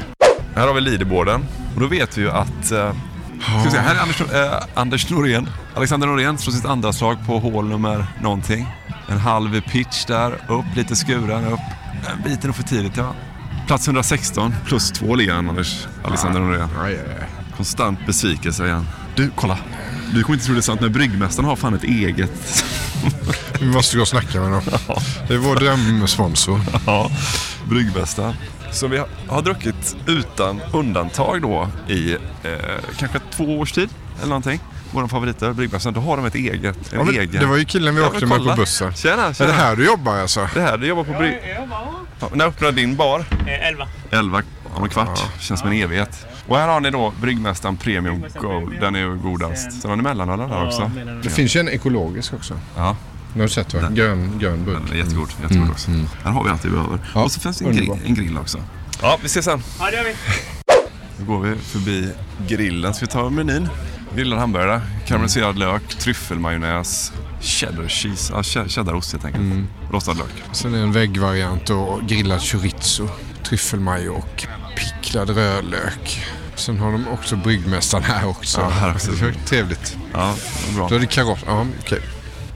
Här 0.55 0.67
har 0.67 0.75
vi 0.75 0.81
leaderboarden. 0.81 1.45
Och 1.75 1.81
då 1.81 1.87
vet 1.87 2.19
vi 2.19 2.23
ju 2.23 2.31
att... 2.31 2.73
Eh, 2.73 2.95
ska 3.41 3.65
vi 3.65 3.71
se, 3.71 3.79
här 3.79 3.95
är 3.95 4.01
Anders, 4.01 4.21
eh, 4.21 4.63
Anders 4.75 5.11
Norén. 5.11 5.49
Alexander 5.75 6.07
Norén 6.07 6.39
från 6.39 6.55
sitt 6.55 6.65
andra 6.65 6.93
slag 6.93 7.17
på 7.27 7.39
hål 7.39 7.69
nummer 7.69 8.07
någonting. 8.23 8.67
En 9.09 9.19
halv 9.19 9.61
pitch 9.61 10.05
där, 10.05 10.33
upp 10.49 10.77
lite 10.77 10.95
skuren, 10.95 11.45
upp. 11.45 11.61
En 12.13 12.23
bit 12.23 12.43
är 12.43 12.47
nog 12.47 12.57
för 12.57 12.63
tidigt 12.63 12.97
ja. 12.97 13.15
Plats 13.71 13.89
116 13.89 14.55
plus 14.67 14.91
två 14.91 15.15
ligger 15.15 15.33
han 15.35 15.49
Anders. 15.49 15.87
Alexander 16.05 16.41
Norén. 16.41 16.69
Konstant 17.57 18.07
besvikelse 18.07 18.67
igen. 18.67 18.87
Du, 19.17 19.31
kolla. 19.37 19.59
Du 20.15 20.23
kommer 20.23 20.35
inte 20.35 20.47
tro 20.47 20.55
det 20.55 20.61
är 20.61 20.63
sant, 20.63 20.81
men 20.81 20.93
Bryggmästaren 20.93 21.49
har 21.49 21.57
fan 21.57 21.75
ett 21.75 21.85
eget. 21.85 22.65
Vi 23.61 23.67
måste 23.67 23.97
gå 23.97 24.03
och 24.03 24.09
snacka 24.09 24.41
med 24.41 24.53
dem. 24.53 24.63
Det 25.29 25.35
är 25.35 25.39
vår 25.39 25.57
drömsponsor. 25.57 26.61
Ja, 26.87 27.11
Bryggmästaren. 27.69 28.35
Så 28.73 28.87
vi 28.89 28.99
har, 28.99 29.09
har 29.29 29.43
druckit 29.43 29.97
utan 30.07 30.61
undantag 30.73 31.43
då 31.43 31.69
i 31.89 32.13
eh, 32.13 32.19
kanske 32.97 33.19
två 33.37 33.59
års 33.59 33.73
tid 33.73 33.89
eller 34.19 34.29
någonting. 34.29 34.61
Våra 34.91 35.09
favoriter, 35.09 35.53
Bryggmästaren, 35.53 35.95
då 35.95 36.01
har 36.01 36.17
de 36.17 36.27
ett 36.27 36.35
eget. 36.35 36.65
En 36.93 36.99
Ja, 36.99 37.05
men 37.05 37.15
egen. 37.15 37.41
det 37.41 37.47
var 37.47 37.57
ju 37.57 37.65
killen 37.65 37.95
vi 37.95 38.01
Ja, 38.01 38.07
åkte 38.09 38.27
med 38.27 38.39
på 38.39 38.55
bussen. 38.57 38.95
Tjena, 38.95 39.27
Är 39.27 39.33
tjena. 39.33 39.51
det 39.51 39.57
här 39.57 39.77
du 39.77 39.85
jobbar 39.87 40.17
alltså? 40.19 40.49
Det 40.55 40.61
här, 40.61 40.79
du 40.79 40.87
jobbar 40.87 41.05
på 41.05 41.13
Brygg... 41.13 41.35
Ja, 42.21 42.29
när 42.35 42.47
öppnade 42.47 42.73
din 42.73 42.97
bar? 42.97 43.25
Eh, 43.47 43.69
elva. 43.69 43.89
11 44.11 44.43
om 44.75 44.83
en 44.85 44.89
kvart. 44.91 45.21
Känns 45.41 45.61
som 45.61 45.71
en 45.71 45.77
evighet. 45.77 46.27
Och 46.47 46.57
här 46.57 46.69
har 46.69 46.81
ni 46.81 46.91
då 46.91 47.13
Bryggmästaren 47.21 47.77
Premium 47.77 48.25
Gold. 48.41 48.81
Den 48.81 48.95
är 48.95 48.99
ju 49.01 49.17
godast. 49.17 49.81
Sen 49.81 49.91
har 49.91 49.97
ni 49.97 50.03
mellanölen 50.03 50.49
där 50.49 50.67
också. 50.67 50.91
Det 51.23 51.31
finns 51.31 51.57
ju 51.57 51.61
en 51.61 51.69
ekologisk 51.69 52.35
också. 52.35 52.55
Ja. 52.77 52.97
Nu 53.35 53.41
har 53.41 53.49
du 53.49 53.53
sett 53.55 53.75
va? 53.75 53.81
Grön, 53.91 54.39
grön 54.39 54.65
burk. 54.65 54.79
Den 54.89 54.93
är 54.93 54.97
jättegod. 55.05 55.29
jättegod 55.43 55.71
också. 55.71 55.91
Här 56.25 56.31
har 56.31 56.45
vi 56.45 56.51
allt 56.51 56.65
vi 56.65 56.71
behöver. 56.71 56.99
Ja, 57.15 57.23
och 57.25 57.33
så 57.33 57.41
finns 57.41 57.59
det 57.59 57.65
en 57.65 57.77
grill, 57.77 57.91
en 58.07 58.15
grill 58.15 58.39
också. 58.39 58.59
Ja, 59.03 59.19
vi 59.23 59.27
ses 59.27 59.45
sen. 59.45 59.63
Ja, 59.81 59.91
det 59.91 59.97
gör 59.97 60.05
vi. 60.05 60.15
Nu 61.19 61.25
går 61.25 61.41
vi 61.41 61.57
förbi 61.57 62.09
grillen. 62.49 62.95
Ska 62.95 63.05
vi 63.07 63.13
ta 63.13 63.31
menyn? 63.31 63.69
Grillad 64.15 64.39
hamburgare, 64.39 64.81
karamelliserad 65.07 65.59
lök, 65.59 65.89
tryffelmajonnäs, 65.99 67.13
cheddar 67.41 67.89
cheese, 67.89 68.33
ja, 68.33 68.43
che- 68.43 68.69
cheddarost 68.69 69.13
helt 69.13 69.25
enkelt. 69.25 69.69
Rostad 69.93 70.17
lök. 70.17 70.43
Sen 70.53 70.75
är 70.75 70.79
det 70.79 70.83
en 70.85 70.93
väggvariant 70.93 71.71
och 71.71 72.01
grillad 72.09 72.43
chorizo, 72.43 73.09
tryffelmajo 73.45 74.13
och 74.13 74.47
picklad 74.77 75.31
rödlök. 75.31 76.27
Sen 76.55 76.79
har 76.79 76.93
de 76.93 77.09
också 77.09 77.37
bryggmästaren 77.37 78.05
här 78.05 78.27
också. 78.29 78.61
Ja, 78.61 78.69
här 78.69 78.95
också. 78.95 79.11
Det 79.13 79.27
är 79.29 79.33
Trevligt. 79.47 79.97
Ja, 80.13 80.35
bra. 80.77 80.89
Då 80.89 80.95
är 80.95 80.99
det 81.01 81.07
karott. 81.07 81.39
Ja, 81.47 81.67
okej. 81.81 82.01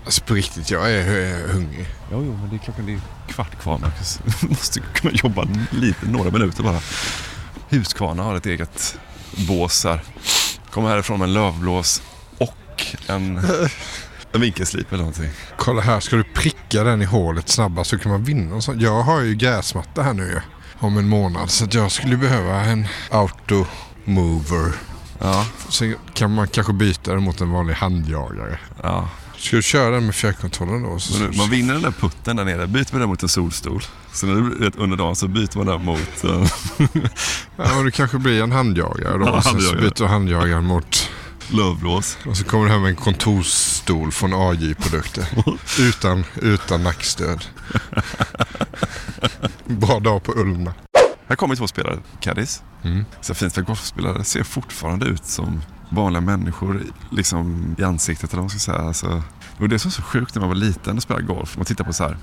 Alltså 0.05 0.23
på 0.23 0.35
riktigt, 0.35 0.71
jag 0.71 0.91
är, 0.93 1.07
är 1.17 1.49
hungrig. 1.53 1.87
Jo, 2.13 2.23
jo, 2.27 2.39
men 2.41 2.51
det 2.51 2.57
är 2.57 2.59
klockan 2.59 2.87
det 2.87 2.93
är 2.93 3.01
kvart 3.29 3.61
kvar 3.63 3.79
Marcus. 3.79 4.21
Du 4.41 4.49
måste 4.49 4.81
kunna 4.81 5.13
jobba 5.15 5.47
lite, 5.71 6.07
några 6.07 6.31
minuter 6.31 6.63
bara. 6.63 6.81
Huskvarna 7.69 8.23
har 8.23 8.37
ett 8.37 8.47
eget 8.47 8.99
bås 9.49 9.85
här. 9.85 10.01
Kommer 10.75 10.89
härifrån 10.89 11.19
med 11.19 11.27
en 11.27 11.33
lövblås 11.35 12.03
och 12.39 12.87
en, 13.07 13.41
en 14.33 14.41
vinkelslip 14.41 14.93
eller 14.93 15.03
någonting. 15.03 15.31
Kolla 15.57 15.83
här, 15.83 16.01
ska 16.01 16.17
du 16.17 16.25
pricka 16.25 16.85
den 16.85 17.03
i 17.03 17.05
hålet 17.05 17.49
snabbast 17.49 17.91
så 17.91 17.99
kan 17.99 18.13
man 18.13 18.25
vinna 18.25 18.61
sån. 18.61 18.81
Jag 18.81 19.03
har 19.03 19.21
ju 19.21 19.35
gräsmatta 19.35 20.03
här 20.03 20.13
nu 20.13 20.41
om 20.79 20.99
en 20.99 21.09
månad. 21.09 21.51
Så 21.51 21.67
jag 21.71 21.93
skulle 21.93 22.17
behöva 22.17 22.61
en 22.61 22.87
auto 23.11 23.67
mover. 24.05 24.73
Ja. 25.19 25.47
Så 25.69 25.93
kan 26.15 26.35
man 26.35 26.49
kanske 26.49 26.73
byta 26.73 27.15
den 27.15 27.23
mot 27.23 27.41
en 27.41 27.51
vanlig 27.51 27.75
handjagare. 27.75 28.59
Ja. 28.83 29.09
Ska 29.45 29.57
du 29.57 29.63
köra 29.63 29.91
den 29.91 30.07
med 30.07 30.15
fjärrkontrollen 30.15 30.83
då? 30.83 30.99
Så, 30.99 31.23
man 31.37 31.51
vinner 31.51 31.75
den 31.75 31.83
där 31.83 31.91
putten 31.91 32.37
där 32.37 32.45
nere, 32.45 32.67
byter 32.67 32.87
man 32.93 33.01
den 33.01 33.09
mot 33.09 33.23
en 33.23 33.29
solstol. 33.29 33.83
Så 34.13 34.27
när 34.27 34.61
det 34.61 34.77
under 34.77 34.97
dagen 34.97 35.17
så 35.17 35.29
byter 35.29 35.57
man 35.57 35.67
den 35.67 35.85
mot... 35.85 36.25
eh, 36.25 36.51
Ja, 37.57 37.79
och 37.79 37.85
det 37.85 37.91
kanske 37.91 38.19
blir 38.19 38.43
en 38.43 38.53
handjagare 38.53 39.19
då. 39.19 39.27
Ja, 39.27 39.33
Sen 39.33 39.43
så 39.43 39.49
handjagare. 39.49 39.81
byter 39.81 39.95
du 39.99 40.07
handjagaren 40.07 40.65
mot... 40.65 41.11
Lövblås. 41.49 42.19
Och 42.27 42.37
så 42.37 42.45
kommer 42.45 42.65
det 42.67 42.73
här 42.73 42.79
med 42.79 42.89
en 42.91 42.97
kontorsstol 42.97 44.13
från 44.13 44.35
AJ-produkter. 44.35 45.27
utan, 45.81 46.25
utan 46.43 46.83
nackstöd. 46.83 47.45
Bra 49.67 50.01
dag 50.01 50.23
på 50.23 50.33
Ullna. 50.33 50.75
Här 51.29 51.37
kommer 51.37 51.57
två 51.57 51.67
spelare, 51.67 51.99
Caddies. 52.21 52.63
Mm. 52.83 53.05
Så 53.21 53.35
fint 53.35 53.55
för 53.55 53.63
golfspelare 53.63 54.25
ser 54.25 54.43
fortfarande 54.43 55.07
ut 55.07 55.25
som 55.25 55.63
vanliga 55.89 56.21
människor 56.21 56.83
liksom 57.11 57.75
i 57.79 57.85
ansiktet 57.85 58.33
eller 58.33 58.43
vad 58.43 58.45
man 58.45 58.51
ska 58.51 58.73
säga. 58.73 58.79
Alltså, 58.79 59.23
och 59.59 59.69
det 59.69 59.79
som 59.79 59.89
är 59.89 59.93
så 59.93 60.03
sjukt 60.03 60.35
när 60.35 60.41
man 60.41 60.49
var 60.49 60.57
liten 60.57 60.97
och 60.97 61.03
spelade 61.03 61.27
golf. 61.27 61.57
Man 61.57 61.67
tittar 61.67 61.85
på 61.85 61.93
så 61.93 62.05
här, 62.05 62.17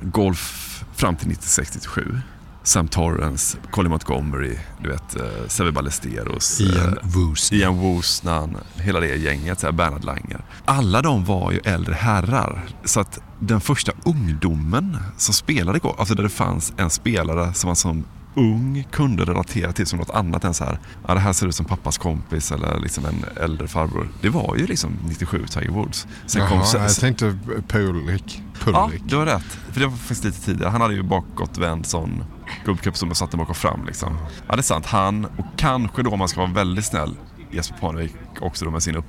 golf 0.00 0.84
fram 0.96 1.16
till 1.16 1.28
96-97. 1.28 2.20
Sam 2.62 2.88
Torrance, 2.88 3.58
Colin 3.70 3.90
Montgomery, 3.90 4.58
du 4.82 4.88
vet, 4.88 5.16
uh, 5.16 5.48
Seve 5.48 5.72
Ballesteros. 5.72 6.60
Ian 6.60 6.88
eh, 6.88 6.94
Woosnam. 7.02 7.60
Ian 7.60 7.76
Woosnan, 7.76 8.56
hela 8.74 9.00
det 9.00 9.16
gänget, 9.16 9.60
så 9.60 9.66
här, 9.66 9.72
Bernhard 9.72 10.04
Langer. 10.04 10.44
Alla 10.64 11.02
de 11.02 11.24
var 11.24 11.52
ju 11.52 11.60
äldre 11.64 11.94
herrar. 11.94 12.64
Så 12.84 13.00
att 13.00 13.18
den 13.38 13.60
första 13.60 13.92
ungdomen 14.04 14.98
som 15.16 15.34
spelade 15.34 15.78
golf, 15.78 15.98
alltså 15.98 16.14
där 16.14 16.22
det 16.22 16.28
fanns 16.28 16.72
en 16.76 16.90
spelare 16.90 17.54
som 17.54 17.68
man 17.68 17.76
som 17.76 18.04
ung 18.38 18.86
kunde 18.90 19.24
relatera 19.24 19.72
till 19.72 19.86
som 19.86 19.98
något 19.98 20.10
annat 20.10 20.44
än 20.44 20.54
så 20.54 20.64
här, 20.64 20.78
ja 21.06 21.14
det 21.14 21.20
här 21.20 21.32
ser 21.32 21.46
ut 21.46 21.54
som 21.54 21.66
pappas 21.66 21.98
kompis 21.98 22.52
eller 22.52 22.80
liksom 22.80 23.04
en 23.04 23.24
äldre 23.36 23.68
farbror. 23.68 24.08
Det 24.20 24.28
var 24.28 24.56
ju 24.56 24.66
liksom 24.66 24.92
97 25.08 25.46
Tiger 25.46 25.70
Woods. 25.70 26.06
Sen 26.26 26.42
Jaha, 26.42 26.50
kom, 26.50 26.64
sen, 26.64 26.82
jag 26.82 26.96
tänkte 26.96 27.38
Per-Ulrik. 27.68 28.42
Ja, 28.66 28.90
du 29.04 29.16
har 29.16 29.26
rätt. 29.26 29.58
För 29.72 29.80
det 29.80 29.86
var 29.86 29.96
faktiskt 29.96 30.24
lite 30.24 30.40
tidigare. 30.40 30.70
Han 30.70 30.80
hade 30.80 30.94
ju 30.94 31.02
bakåtvänd 31.02 31.86
sån 31.86 32.24
gubbkupp 32.64 32.96
som 32.96 33.14
satte 33.14 33.36
bak 33.36 33.50
och 33.50 33.56
fram 33.56 33.86
liksom. 33.86 34.18
Ja, 34.48 34.54
det 34.54 34.60
är 34.60 34.62
sant. 34.62 34.86
Han 34.86 35.24
och 35.24 35.46
kanske 35.56 36.02
då 36.02 36.10
om 36.10 36.18
man 36.18 36.28
ska 36.28 36.40
vara 36.40 36.52
väldigt 36.52 36.84
snäll 36.84 37.16
Jesper 37.50 37.76
Parnevik 37.76 38.14
också 38.40 38.64
då 38.64 38.70
med 38.70 38.82
sin 38.82 38.96
upp, 38.96 39.04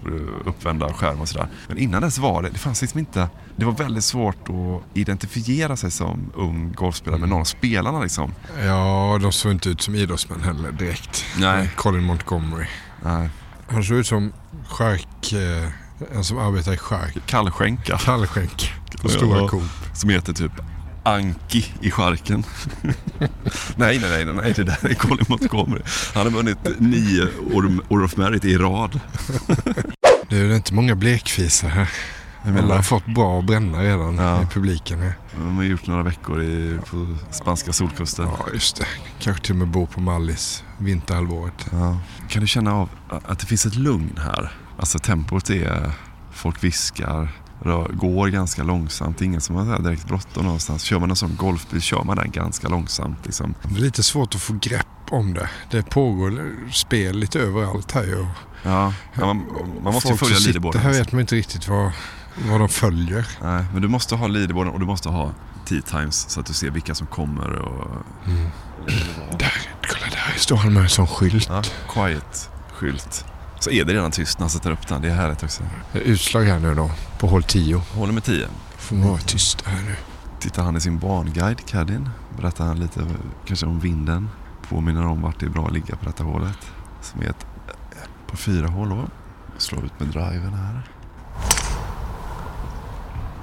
uppvända 0.46 0.94
skärm 0.94 1.22
och 1.22 1.30
sådär. 1.30 1.48
Men 1.68 1.78
innan 1.78 2.02
dess 2.02 2.18
var 2.18 2.42
det, 2.42 2.50
det 2.50 2.58
fanns 2.58 2.82
liksom 2.82 3.00
inte, 3.00 3.30
det 3.56 3.66
var 3.66 3.72
väldigt 3.72 4.04
svårt 4.04 4.50
att 4.50 4.98
identifiera 4.98 5.76
sig 5.76 5.92
som 5.92 6.32
ung 6.36 6.74
golfspelare 6.74 7.20
med 7.20 7.30
någon 7.30 7.42
av 7.42 7.46
spelarna 7.46 8.02
liksom. 8.02 8.34
Ja, 8.64 9.20
de 9.22 9.32
såg 9.32 9.52
inte 9.52 9.70
ut 9.70 9.82
som 9.82 9.96
idrottsmän 9.96 10.44
heller 10.44 10.72
direkt. 10.72 11.26
Nej. 11.38 11.70
Colin 11.76 12.04
Montgomery. 12.04 12.66
Nej. 13.04 13.30
Han 13.68 13.84
såg 13.84 13.98
ut 13.98 14.08
som 14.08 14.34
skärk... 14.68 15.34
Eh, 15.34 15.70
en 16.16 16.24
som 16.24 16.38
arbetar 16.38 16.74
i 16.74 16.78
skärk. 16.78 17.18
Kallskänka. 17.26 17.98
Kallskänk. 17.98 18.74
På 19.02 19.10
Stora 19.10 19.48
Coop. 19.48 19.64
Som 19.94 20.10
heter 20.10 20.34
typ 20.34 20.52
Anki 21.10 21.66
i 21.82 21.92
skärken. 21.92 22.44
nej, 23.76 24.00
nej, 24.00 24.26
nej, 24.26 24.34
nej, 24.34 24.54
det 24.56 24.64
där 24.64 24.78
är 24.90 24.94
Colin 24.94 25.26
Montgomery. 25.30 25.82
Han 26.14 26.24
har 26.24 26.32
vunnit 26.32 26.58
nio 26.80 27.28
Order 27.90 28.04
of 28.06 28.18
Merit 28.18 28.46
i 28.46 28.58
rad. 28.58 29.00
Nu 30.32 30.46
är 30.46 30.50
det 30.50 30.56
inte 30.56 30.74
många 30.74 30.96
blekfisar 30.96 31.68
här. 31.70 31.90
Alla 32.44 32.76
har 32.76 32.82
fått 32.84 33.06
bra 33.06 33.40
att 33.40 33.46
bränna 33.46 33.84
redan 33.84 34.16
Ja. 34.18 34.44
i 34.44 34.46
publiken. 34.46 35.00
Här. 35.00 35.14
De 35.38 35.58
har 35.58 35.64
gjort 35.64 35.88
några 35.88 36.04
veckor 36.04 36.42
i, 36.44 36.80
på 36.90 37.16
spanska 37.32 37.74
solkusten. 37.74 38.26
Ja, 38.40 38.46
just 38.54 38.76
det. 38.78 38.86
Kanske 39.20 39.44
till 39.44 39.52
och 39.52 39.58
med 39.58 39.68
bo 39.68 39.88
på 39.88 40.00
Mallis 40.02 40.64
vinterhalvåret. 40.78 41.66
Ja. 41.72 42.00
Kan 42.30 42.42
du 42.42 42.48
känna 42.48 42.74
av 42.74 42.90
att 43.28 43.40
det 43.40 43.46
finns 43.46 43.66
ett 43.66 43.76
lugn 43.76 44.18
här? 44.24 44.52
Alltså 44.80 45.00
tempot 45.00 45.50
är, 45.50 45.92
folk 46.34 46.64
viskar, 46.64 47.30
rör, 47.62 47.88
går 47.94 48.28
ganska 48.28 48.64
långsamt. 48.64 49.18
Det 49.18 49.24
är 49.24 49.26
ingen 49.26 49.42
som 49.42 49.56
har 49.56 49.80
direkt 49.80 50.08
bråttom 50.08 50.46
någonstans. 50.46 50.84
Kör 50.84 51.00
man 51.00 51.10
en 51.10 51.16
sån 51.16 51.36
golfbil 51.36 51.82
kör 51.82 52.04
man 52.04 52.18
den 52.18 52.32
ganska 52.32 52.68
långsamt. 52.68 53.26
Liksom. 53.26 53.54
Det 53.64 53.76
är 53.76 53.82
lite 53.82 54.04
svårt 54.04 54.36
att 54.36 54.42
få 54.42 54.54
grepp 54.62 54.86
om 55.12 55.34
det. 55.34 55.50
Det 55.72 55.90
pågår 55.90 56.56
spel 56.72 57.18
lite 57.18 57.40
överallt 57.40 57.92
här 57.92 58.04
ju. 58.04 58.26
Ja, 58.64 58.94
ja, 59.14 59.26
man, 59.26 59.46
man 59.84 59.94
måste 59.94 60.10
ju 60.10 60.18
följa 60.18 60.38
leaderboarden. 60.40 60.82
här 60.82 60.90
alltså. 60.90 61.04
vet 61.04 61.12
man 61.12 61.22
inte 61.22 61.36
riktigt 61.36 61.68
vad, 61.68 61.92
vad 62.50 62.60
de 62.60 62.70
följer. 62.70 63.28
Nej, 63.42 63.66
men 63.74 63.82
du 63.82 63.88
måste 63.88 64.16
ha 64.16 64.28
leaderboarden 64.28 64.74
och 64.74 64.80
du 64.80 64.86
måste 64.86 65.10
ha 65.10 65.32
tee 65.66 65.82
times 65.82 66.30
så 66.30 66.40
att 66.40 66.46
du 66.46 66.54
ser 66.54 66.70
vilka 66.70 66.96
som 66.96 67.08
kommer. 67.08 67.52
Och, 67.56 67.88
Där, 69.40 69.54
kolla 69.82 70.06
där 70.12 70.34
står 70.38 70.58
han 70.58 70.74
med 70.74 70.84
en 70.84 70.90
sån 70.90 71.08
skylt. 71.08 71.48
ja, 71.50 71.62
quiet-skylt. 71.94 73.26
Så 73.60 73.70
är 73.70 73.86
det 73.86 73.94
redan 73.94 74.12
tyst 74.12 74.40
när 74.40 74.44
han 74.44 74.50
sätter 74.50 74.72
upp 74.72 74.88
den. 74.88 75.02
Det 75.02 75.10
är 75.10 75.16
härligt 75.16 75.44
också. 75.44 75.64
Är 75.94 76.00
Utslag 76.00 76.44
här 76.44 76.60
nu 76.60 76.76
då, 76.76 76.92
på 77.20 77.28
hål 77.28 77.44
10. 77.44 77.76
Håller 77.76 78.14
med 78.14 78.24
10. 78.24 78.48
Får 78.78 78.96
vara 78.96 79.18
tyst 79.18 79.62
här 79.66 79.84
nu. 79.84 79.96
Tittar 80.40 80.64
han 80.64 80.76
i 80.76 80.82
sin 80.82 81.00
banguide, 81.00 81.66
Caddin, 81.66 82.10
berättar 82.38 82.66
han 82.66 82.80
lite 82.80 83.06
kanske 83.46 83.66
om 83.66 83.80
vinden. 83.80 84.30
Påminner 84.70 85.06
om 85.06 85.22
vart 85.22 85.40
det 85.40 85.46
är 85.46 85.50
bra 85.50 85.66
att 85.68 85.74
ligga 85.74 85.96
på 85.96 86.06
detta 86.06 86.24
hålet. 86.24 86.72
Som 87.02 87.22
är 87.22 87.26
ett 87.26 87.46
på 88.28 88.38
fyra 88.38 88.68
hål 88.68 88.90
då. 88.90 89.08
Slår 89.58 89.86
ut 89.86 90.00
med 90.00 90.08
driven 90.08 90.54
här. 90.54 90.82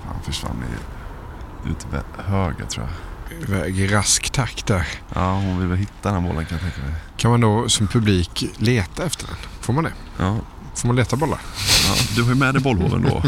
Han 0.07 0.23
försvann 0.25 0.65
i, 1.65 1.71
ut 1.71 1.87
höger 2.17 2.67
tror 2.67 2.87
jag. 2.87 2.95
Iväg 3.43 3.79
i 3.79 3.87
rask 3.87 4.31
takt 4.31 4.67
där. 4.67 4.89
Ja, 5.15 5.33
hon 5.33 5.59
vill 5.59 5.69
väl 5.69 5.79
hitta 5.79 6.13
den 6.13 6.15
här 6.15 6.29
bollen 6.29 6.47
kan 6.47 6.59
jag 6.59 6.63
tänka 6.63 6.91
mig. 6.91 7.01
Kan 7.17 7.31
man 7.31 7.41
då 7.41 7.69
som 7.69 7.87
publik 7.87 8.45
leta 8.57 9.05
efter 9.05 9.27
den? 9.27 9.37
Får 9.61 9.73
man 9.73 9.85
det? 9.85 9.93
Ja, 10.19 10.37
Får 10.75 10.89
man 10.89 10.97
leta 10.97 11.17
bollar? 11.17 11.41
ja 11.89 11.95
du 12.17 12.23
har 12.23 12.29
ju 12.29 12.35
med 12.35 12.55
dig 12.55 12.63
bollhoven 12.63 13.03
då. 13.03 13.23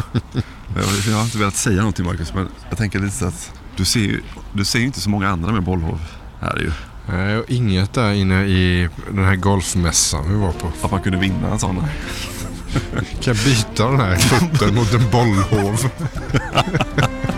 jag, 1.06 1.16
har 1.16 1.24
inte 1.24 1.38
velat 1.38 1.56
säga 1.56 1.76
någonting 1.76 2.06
Marcus, 2.06 2.34
men 2.34 2.48
jag 2.68 2.78
tänker 2.78 2.98
lite 2.98 3.16
så 3.16 3.26
att 3.26 3.52
du 3.76 3.84
ser 3.84 4.00
ju 4.00 4.22
du 4.52 4.64
ser 4.64 4.78
ju 4.78 4.84
inte 4.84 5.00
så 5.00 5.10
många 5.10 5.28
andra 5.28 5.52
med 5.52 5.62
bollhov 5.62 6.00
här 6.40 6.56
ju. 6.56 6.72
Nej, 7.06 7.36
och 7.36 7.50
inget 7.50 7.92
där 7.92 8.12
inne 8.12 8.44
i 8.44 8.88
den 9.10 9.24
här 9.24 9.36
golfmässan 9.36 10.32
vi 10.32 10.34
var 10.34 10.52
på. 10.52 10.72
Att 10.82 10.90
man 10.90 11.02
kunde 11.02 11.18
vinna 11.18 11.50
en 11.50 11.58
sån. 11.58 11.84
Kan 13.20 13.34
byta 13.34 13.90
den 13.90 14.00
här 14.00 14.16
putten 14.16 14.74
mot 14.74 14.94
en 14.94 15.10
bollhov? 15.10 15.90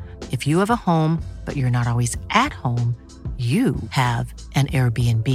If 0.31 0.47
you 0.47 0.59
have 0.59 0.69
a 0.69 0.77
home, 0.77 1.21
but 1.45 1.57
you're 1.57 1.69
not 1.69 1.87
always 1.87 2.15
at 2.29 2.53
home, 2.53 2.95
you 3.37 3.75
have 3.89 4.33
an 4.55 4.67
Airbnb. 4.67 5.27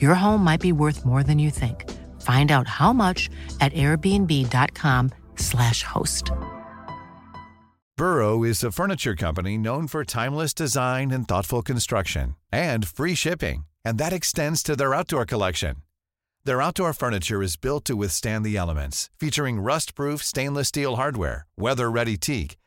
Your 0.00 0.14
home 0.14 0.42
might 0.44 0.60
be 0.60 0.72
worth 0.72 1.04
more 1.04 1.24
than 1.24 1.40
you 1.40 1.50
think. 1.50 1.90
Find 2.22 2.52
out 2.52 2.68
how 2.68 2.92
much 2.92 3.28
at 3.60 3.72
airbnb.com/slash 3.72 5.82
host. 5.82 6.30
Burrow 7.96 8.44
is 8.44 8.62
a 8.64 8.72
furniture 8.72 9.16
company 9.16 9.58
known 9.58 9.88
for 9.88 10.04
timeless 10.04 10.54
design 10.54 11.10
and 11.10 11.26
thoughtful 11.26 11.62
construction 11.62 12.36
and 12.52 12.86
free 12.86 13.14
shipping, 13.14 13.64
and 13.84 13.98
that 13.98 14.12
extends 14.12 14.62
to 14.62 14.76
their 14.76 14.94
outdoor 14.94 15.26
collection. 15.26 15.76
Their 16.44 16.62
outdoor 16.62 16.92
furniture 16.92 17.42
is 17.42 17.56
built 17.56 17.84
to 17.84 17.96
withstand 17.96 18.44
the 18.44 18.56
elements, 18.56 19.10
featuring 19.18 19.60
rust-proof 19.60 20.22
stainless 20.22 20.68
steel 20.68 20.96
hardware, 20.96 21.46
weather-ready 21.56 22.16
teak, 22.16 22.56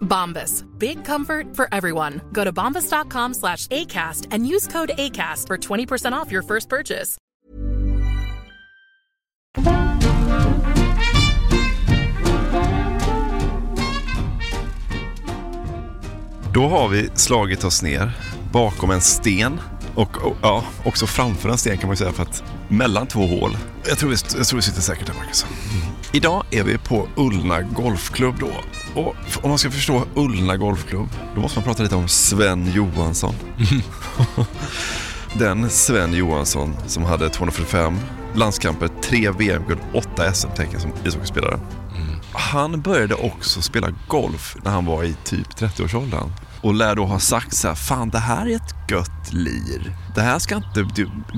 Bombas. 0.00 0.64
Big 0.78 1.04
comfort 1.04 1.56
for 1.56 1.68
everyone. 1.72 2.20
Go 2.32 2.44
to 2.44 2.52
bombas.com 2.52 3.34
slash 3.34 3.66
ACAST 3.66 4.28
and 4.30 4.46
use 4.46 4.68
code 4.68 4.92
ACAST 4.96 5.48
for 5.48 5.58
20% 5.58 6.12
off 6.12 6.30
your 6.30 6.42
first 6.42 6.68
purchase. 6.68 7.18
Då 16.54 16.68
har 16.68 16.88
vi 16.88 17.10
slagit 17.14 17.64
oss 17.64 17.82
ner 17.82 18.12
bakom 18.52 18.90
en 18.90 19.00
sten 19.00 19.60
och, 19.94 20.26
och 20.26 20.36
ja, 20.42 20.64
också 20.84 21.06
framför 21.06 21.48
en 21.48 21.58
sten 21.58 21.78
kan 21.78 21.86
man 21.86 21.96
säga 21.96 22.12
för 22.12 22.22
att 22.22 22.44
mellan 22.68 23.06
två 23.06 23.26
hål. 23.26 23.56
Jag 23.88 23.98
tror 23.98 24.10
vi, 24.10 24.16
jag 24.36 24.46
tror 24.46 24.56
vi 24.56 24.62
sitter 24.62 24.80
säkert 24.80 25.06
där 25.06 25.14
Marcus. 25.14 25.46
Mm. 25.72 25.94
Idag 26.12 26.44
är 26.50 26.62
vi 26.62 26.78
på 26.78 27.08
Ullna 27.16 27.62
Golfklubb 27.62 28.34
då. 28.40 28.50
Och 28.94 29.14
om 29.42 29.48
man 29.48 29.58
ska 29.58 29.70
förstå 29.70 30.04
Ullna 30.14 30.56
Golfklubb, 30.56 31.08
då 31.34 31.40
måste 31.40 31.58
man 31.58 31.64
prata 31.64 31.82
lite 31.82 31.96
om 31.96 32.08
Sven 32.08 32.72
Johansson. 32.72 33.34
Den 35.38 35.70
Sven 35.70 36.12
Johansson 36.12 36.74
som 36.86 37.02
hade 37.04 37.30
245 37.30 37.98
landskamper, 38.34 38.88
tre 39.02 39.30
VM-guld, 39.30 39.80
åtta 39.94 40.32
SM-tecken 40.32 40.80
som 40.80 40.90
ishockeyspelare. 41.04 41.54
Mm. 41.54 42.20
Han 42.32 42.80
började 42.80 43.14
också 43.14 43.62
spela 43.62 43.88
golf 44.08 44.56
när 44.64 44.70
han 44.70 44.84
var 44.84 45.04
i 45.04 45.16
typ 45.24 45.48
30-årsåldern 45.48 46.32
och 46.60 46.74
lär 46.74 46.94
då 46.94 47.04
ha 47.04 47.18
sagt 47.18 47.56
så 47.56 47.68
här, 47.68 47.74
fan 47.74 48.10
det 48.10 48.18
här 48.18 48.46
är 48.46 48.56
ett 48.56 48.90
gött 48.90 49.32
lir. 49.32 49.96
Det 50.14 50.20
här 50.20 50.38
ska 50.38 50.56
inte 50.56 50.86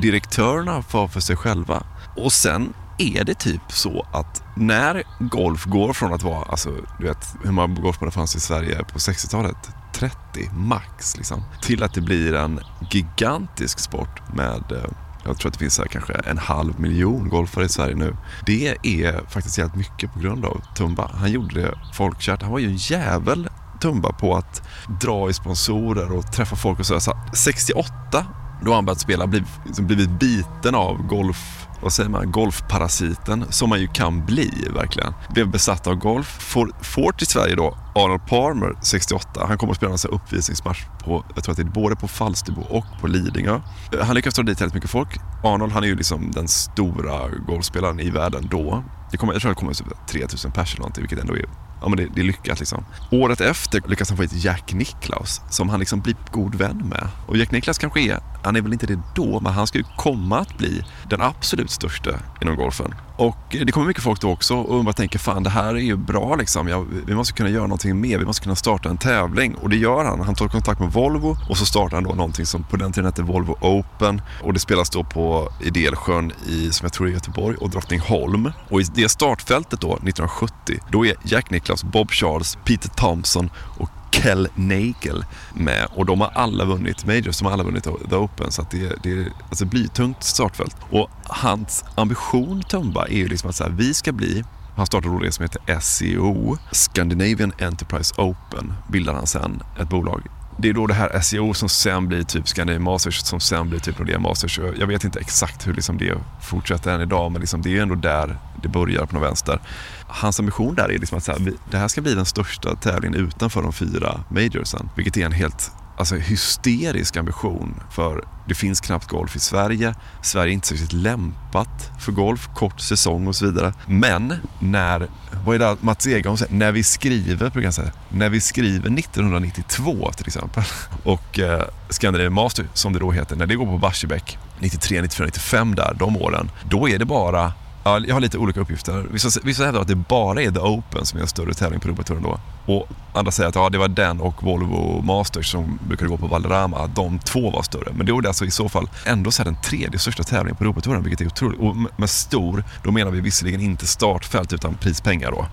direktörerna 0.02 0.82
få 0.82 1.08
för 1.08 1.20
sig 1.20 1.36
själva. 1.36 1.82
Och 2.16 2.32
sen 2.32 2.72
är 2.98 3.24
det 3.24 3.34
typ 3.34 3.62
så 3.68 4.06
att 4.12 4.42
när 4.56 5.02
golf 5.18 5.64
går 5.64 5.92
från 5.92 6.12
att 6.12 6.22
vara, 6.22 6.44
alltså 6.44 6.70
du 6.98 7.06
vet 7.06 7.36
hur 7.44 7.52
många 7.52 7.74
golfbanor 7.80 8.10
fanns 8.10 8.36
i 8.36 8.40
Sverige 8.40 8.84
på 8.84 8.98
60-talet? 8.98 9.56
30 9.92 10.50
max 10.52 11.16
liksom. 11.16 11.42
Till 11.62 11.82
att 11.82 11.94
det 11.94 12.00
blir 12.00 12.34
en 12.34 12.60
gigantisk 12.90 13.78
sport 13.78 14.34
med 14.34 14.72
eh, 14.72 14.90
jag 15.24 15.38
tror 15.38 15.48
att 15.48 15.52
det 15.52 15.58
finns 15.58 15.78
här 15.78 15.86
kanske 15.86 16.12
en 16.12 16.38
halv 16.38 16.80
miljon 16.80 17.28
golfare 17.28 17.64
i 17.64 17.68
Sverige 17.68 17.94
nu. 17.94 18.16
Det 18.46 18.76
är 18.82 19.30
faktiskt 19.30 19.58
helt 19.58 19.74
mycket 19.74 20.12
på 20.12 20.18
grund 20.18 20.44
av 20.44 20.60
Tumba. 20.76 21.10
Han 21.14 21.32
gjorde 21.32 21.60
det 21.60 21.78
folkkärt. 21.94 22.42
Han 22.42 22.50
var 22.52 22.58
ju 22.58 22.66
en 22.66 22.76
jävel 22.76 23.48
Tumba 23.80 24.12
på 24.12 24.36
att 24.36 24.68
dra 25.00 25.30
i 25.30 25.32
sponsorer 25.32 26.12
och 26.12 26.32
träffa 26.32 26.56
folk 26.56 26.78
och 26.78 26.86
så. 26.86 27.00
så 27.00 27.12
68 27.34 28.26
då 28.62 28.70
har 28.70 28.74
han 28.74 28.84
börjat 28.84 29.00
spela, 29.00 29.26
blivit, 29.26 29.48
liksom 29.64 29.86
blivit 29.86 30.10
biten 30.10 30.74
av 30.74 31.06
golf, 31.06 31.65
vad 31.82 31.92
säger 31.92 32.10
man, 32.10 32.32
golfparasiten 32.32 33.44
som 33.50 33.68
man 33.68 33.80
ju 33.80 33.86
kan 33.86 34.26
bli 34.26 34.68
verkligen. 34.74 35.12
Blev 35.30 35.50
besatt 35.50 35.86
av 35.86 35.94
golf, 35.94 36.26
får, 36.40 36.70
får 36.82 37.12
till 37.12 37.26
Sverige 37.26 37.54
då 37.54 37.78
Arnold 37.94 38.26
Palmer 38.26 38.74
68. 38.82 39.46
Han 39.48 39.58
kommer 39.58 39.70
att 39.70 39.76
spela 39.76 39.92
en 39.92 40.10
uppvisningsmatch 40.10 40.84
på, 41.04 41.24
jag 41.34 41.44
tror 41.44 41.52
att 41.52 41.56
det 41.56 41.62
är 41.62 41.64
både 41.64 41.96
på 41.96 42.08
Falsterbo 42.08 42.62
och 42.62 42.84
på 43.00 43.06
Lidingö. 43.06 43.60
Eh, 43.92 44.06
han 44.06 44.14
lyckas 44.14 44.34
dra 44.34 44.42
dit 44.42 44.60
väldigt 44.60 44.74
mycket 44.74 44.90
folk. 44.90 45.20
Arnold 45.44 45.72
han 45.72 45.84
är 45.84 45.88
ju 45.88 45.96
liksom 45.96 46.30
den 46.30 46.48
stora 46.48 47.28
golfspelaren 47.46 48.00
i 48.00 48.10
världen 48.10 48.48
då. 48.50 48.84
Det 49.10 49.16
kommer, 49.16 49.32
jag 49.32 49.42
tror 49.42 49.50
det 49.50 49.54
kommer 49.54 49.74
typ 49.74 50.06
3000 50.08 50.52
personer 50.52 50.72
eller 50.72 50.80
någonting, 50.80 51.02
vilket 51.02 51.18
ändå 51.18 51.34
är 51.34 51.44
Ja, 51.80 51.88
men 51.88 51.96
det, 51.96 52.06
det 52.14 52.20
är 52.20 52.24
lyckat 52.24 52.58
liksom. 52.58 52.84
Året 53.10 53.40
efter 53.40 53.82
lyckas 53.88 54.08
han 54.08 54.16
få 54.16 54.22
hit 54.22 54.44
Jack 54.44 54.72
Nicklaus 54.72 55.40
som 55.50 55.68
han 55.68 55.80
liksom 55.80 56.00
blir 56.00 56.16
god 56.32 56.54
vän 56.54 56.82
med. 56.88 57.08
Och 57.26 57.36
Jack 57.36 57.50
Nicklaus 57.50 57.78
kanske 57.78 58.00
är, 58.00 58.18
han 58.44 58.56
är 58.56 58.60
väl 58.60 58.72
inte 58.72 58.86
det 58.86 59.00
då, 59.14 59.40
men 59.40 59.52
han 59.52 59.66
ska 59.66 59.78
ju 59.78 59.84
komma 59.96 60.38
att 60.38 60.58
bli 60.58 60.82
den 61.10 61.20
absolut 61.20 61.70
största 61.70 62.10
inom 62.40 62.56
golfen. 62.56 62.94
Och 63.16 63.56
det 63.66 63.72
kommer 63.72 63.86
mycket 63.86 64.02
folk 64.02 64.20
då 64.20 64.30
också 64.30 64.54
och 64.54 64.78
undrar, 64.78 64.92
tänker 64.92 65.18
fan 65.18 65.42
det 65.42 65.50
här 65.50 65.74
är 65.74 65.80
ju 65.80 65.96
bra 65.96 66.36
liksom. 66.36 66.68
Ja, 66.68 66.84
vi 67.06 67.14
måste 67.14 67.32
kunna 67.34 67.48
göra 67.48 67.62
någonting 67.62 68.00
mer. 68.00 68.18
Vi 68.18 68.24
måste 68.24 68.42
kunna 68.42 68.56
starta 68.56 68.88
en 68.88 68.98
tävling. 68.98 69.54
Och 69.54 69.70
det 69.70 69.76
gör 69.76 70.04
han. 70.04 70.20
Han 70.20 70.34
tar 70.34 70.48
kontakt 70.48 70.80
med 70.80 70.92
Volvo 70.92 71.36
och 71.48 71.58
så 71.58 71.66
startar 71.66 71.96
han 71.96 72.04
då 72.04 72.14
någonting 72.14 72.46
som 72.46 72.64
på 72.64 72.76
den 72.76 72.92
tiden 72.92 73.04
hette 73.06 73.22
Volvo 73.22 73.56
Open. 73.60 74.22
Och 74.42 74.52
det 74.52 74.58
spelas 74.58 74.90
då 74.90 75.04
på 75.04 75.52
i 75.60 75.70
Delsjön 75.70 76.32
i, 76.46 76.72
som 76.72 76.84
jag 76.84 76.92
tror 76.92 77.08
är 77.08 77.12
Göteborg 77.12 77.56
och 77.56 77.70
Drottningholm. 77.70 78.52
Och 78.70 78.80
i 78.80 78.84
det 78.94 79.08
startfältet 79.08 79.80
då 79.80 79.92
1970, 79.92 80.78
då 80.90 81.06
är 81.06 81.14
Jack 81.22 81.50
Nicklaus, 81.50 81.65
Bob 81.84 82.10
Charles, 82.10 82.58
Peter 82.64 82.88
Thompson 82.88 83.50
och 83.78 83.90
Kel 84.12 84.48
Nagel 84.54 85.24
med 85.54 85.86
och 85.94 86.06
de 86.06 86.20
har 86.20 86.30
alla 86.34 86.64
vunnit 86.64 87.06
Majors, 87.06 87.38
de 87.38 87.44
har 87.44 87.52
alla 87.52 87.64
vunnit 87.64 87.84
The 87.84 88.16
Open 88.16 88.52
så 88.52 88.62
att 88.62 88.70
det, 88.70 89.02
det, 89.02 89.32
alltså 89.48 89.64
det 89.64 89.70
blir 89.70 89.84
ett 89.84 89.94
tungt 89.94 90.22
startfält. 90.22 90.76
Och 90.90 91.10
hans 91.24 91.84
ambition 91.94 92.62
Tumba 92.62 93.06
är 93.06 93.16
ju 93.16 93.28
liksom 93.28 93.50
att 93.50 93.56
så 93.56 93.64
här, 93.64 93.70
vi 93.70 93.94
ska 93.94 94.12
bli 94.12 94.44
han 94.76 94.86
startade 94.86 95.14
då 95.14 95.20
det 95.20 95.32
som 95.32 95.42
heter 95.42 95.80
SEO, 95.80 96.56
Scandinavian 96.72 97.52
Enterprise 97.60 98.14
Open, 98.18 98.72
bildar 98.88 99.14
han 99.14 99.26
sen 99.26 99.62
ett 99.80 99.88
bolag. 99.88 100.22
Det 100.58 100.68
är 100.68 100.72
då 100.72 100.86
det 100.86 100.94
här 100.94 101.20
SEO 101.20 101.54
som 101.54 101.68
sen 101.68 102.08
blir 102.08 102.22
typ 102.22 102.48
Scandinavian 102.48 102.82
Masters 102.82 103.20
som 103.20 103.40
sen 103.40 103.68
blir 103.68 103.78
typ 103.80 103.98
Nordea 103.98 104.18
Masters. 104.18 104.60
Jag 104.78 104.86
vet 104.86 105.04
inte 105.04 105.20
exakt 105.20 105.66
hur 105.66 105.74
liksom 105.74 105.98
det 105.98 106.14
fortsätter 106.42 106.94
än 106.94 107.00
idag 107.00 107.32
men 107.32 107.40
liksom 107.40 107.62
det 107.62 107.78
är 107.78 107.82
ändå 107.82 107.94
där 107.94 108.38
det 108.62 108.68
börjar 108.68 109.06
på 109.06 109.14
något 109.14 109.28
vänster. 109.28 109.60
Hans 110.06 110.40
ambition 110.40 110.74
där 110.74 110.92
är 110.92 110.98
liksom 110.98 111.18
att 111.18 111.24
så 111.24 111.32
här, 111.32 111.52
det 111.70 111.78
här 111.78 111.88
ska 111.88 112.00
bli 112.00 112.14
den 112.14 112.26
största 112.26 112.76
tävlingen 112.76 113.20
utanför 113.20 113.62
de 113.62 113.72
fyra 113.72 114.20
majorsen. 114.28 114.88
Vilket 114.96 115.16
är 115.16 115.26
en 115.26 115.32
helt 115.32 115.72
alltså, 115.96 116.14
hysterisk 116.14 117.16
ambition 117.16 117.82
för 117.90 118.24
det 118.48 118.54
finns 118.54 118.80
knappt 118.80 119.08
golf 119.08 119.36
i 119.36 119.38
Sverige. 119.38 119.94
Sverige 120.22 120.50
är 120.50 120.54
inte 120.54 120.68
särskilt 120.68 120.92
lämpat 120.92 121.90
för 122.00 122.12
golf, 122.12 122.48
kort 122.54 122.80
säsong 122.80 123.26
och 123.26 123.36
så 123.36 123.46
vidare. 123.46 123.72
Men 123.86 124.34
när, 124.58 125.08
vad 125.44 125.54
är 125.54 125.58
det 125.58 125.76
Mats 125.80 126.06
Egon 126.06 126.38
säger, 126.38 126.52
när 126.52 126.72
vi 126.72 126.82
skriver, 126.84 127.50
brukar 127.50 127.70
säga, 127.70 127.92
när 128.08 128.28
vi 128.28 128.40
skriver 128.40 128.98
1992 128.98 130.12
till 130.16 130.26
exempel 130.26 130.62
och 131.04 131.38
eh, 131.38 131.64
Scandinavian 131.88 132.32
Master 132.32 132.68
som 132.72 132.92
det 132.92 132.98
då 132.98 133.10
heter, 133.12 133.36
när 133.36 133.46
det 133.46 133.54
går 133.54 133.66
på 133.66 133.78
Barsebäck 133.78 134.38
93, 134.58 135.02
94, 135.02 135.26
95 135.26 135.74
där, 135.74 135.96
de 135.98 136.16
åren, 136.16 136.50
då 136.70 136.88
är 136.88 136.98
det 136.98 137.04
bara 137.04 137.52
jag 137.84 138.14
har 138.14 138.20
lite 138.20 138.38
olika 138.38 138.60
uppgifter. 138.60 139.06
Vissa, 139.10 139.40
vissa 139.44 139.64
hävdar 139.64 139.80
att 139.80 139.88
det 139.88 139.94
bara 139.94 140.42
är 140.42 140.50
The 140.50 140.58
Open 140.58 141.06
som 141.06 141.18
är 141.18 141.22
en 141.22 141.28
större 141.28 141.54
tävling 141.54 141.80
på 141.80 141.88
Europatouren 141.88 142.22
då. 142.22 142.40
Och 142.66 142.88
andra 143.12 143.32
säger 143.32 143.48
att 143.48 143.54
ja, 143.54 143.68
det 143.70 143.78
var 143.78 143.88
den 143.88 144.20
och 144.20 144.42
Volvo 144.42 145.02
Masters 145.02 145.50
som 145.50 145.78
brukade 145.88 146.08
gå 146.10 146.16
på 146.16 146.26
Valderrama, 146.26 146.86
de 146.86 147.18
två 147.18 147.50
var 147.50 147.62
större. 147.62 147.92
Men 147.94 148.06
det 148.06 148.12
är 148.12 148.26
alltså 148.26 148.44
i 148.44 148.50
så 148.50 148.68
fall 148.68 148.88
ändå 149.06 149.30
så 149.30 149.44
den 149.44 149.56
tredje 149.64 149.98
största 149.98 150.22
tävlingen 150.22 150.56
på 150.56 150.64
Europatouren, 150.64 151.02
vilket 151.02 151.20
är 151.20 151.26
otroligt. 151.26 151.60
Och 151.60 151.76
med- 151.76 152.10
stor, 152.10 152.64
då 152.82 152.90
menar 152.92 153.10
vi 153.10 153.20
visserligen 153.20 153.60
inte 153.60 153.86
startfält 153.86 154.52
utan 154.52 154.74
prispengar 154.74 155.30
då. 155.30 155.46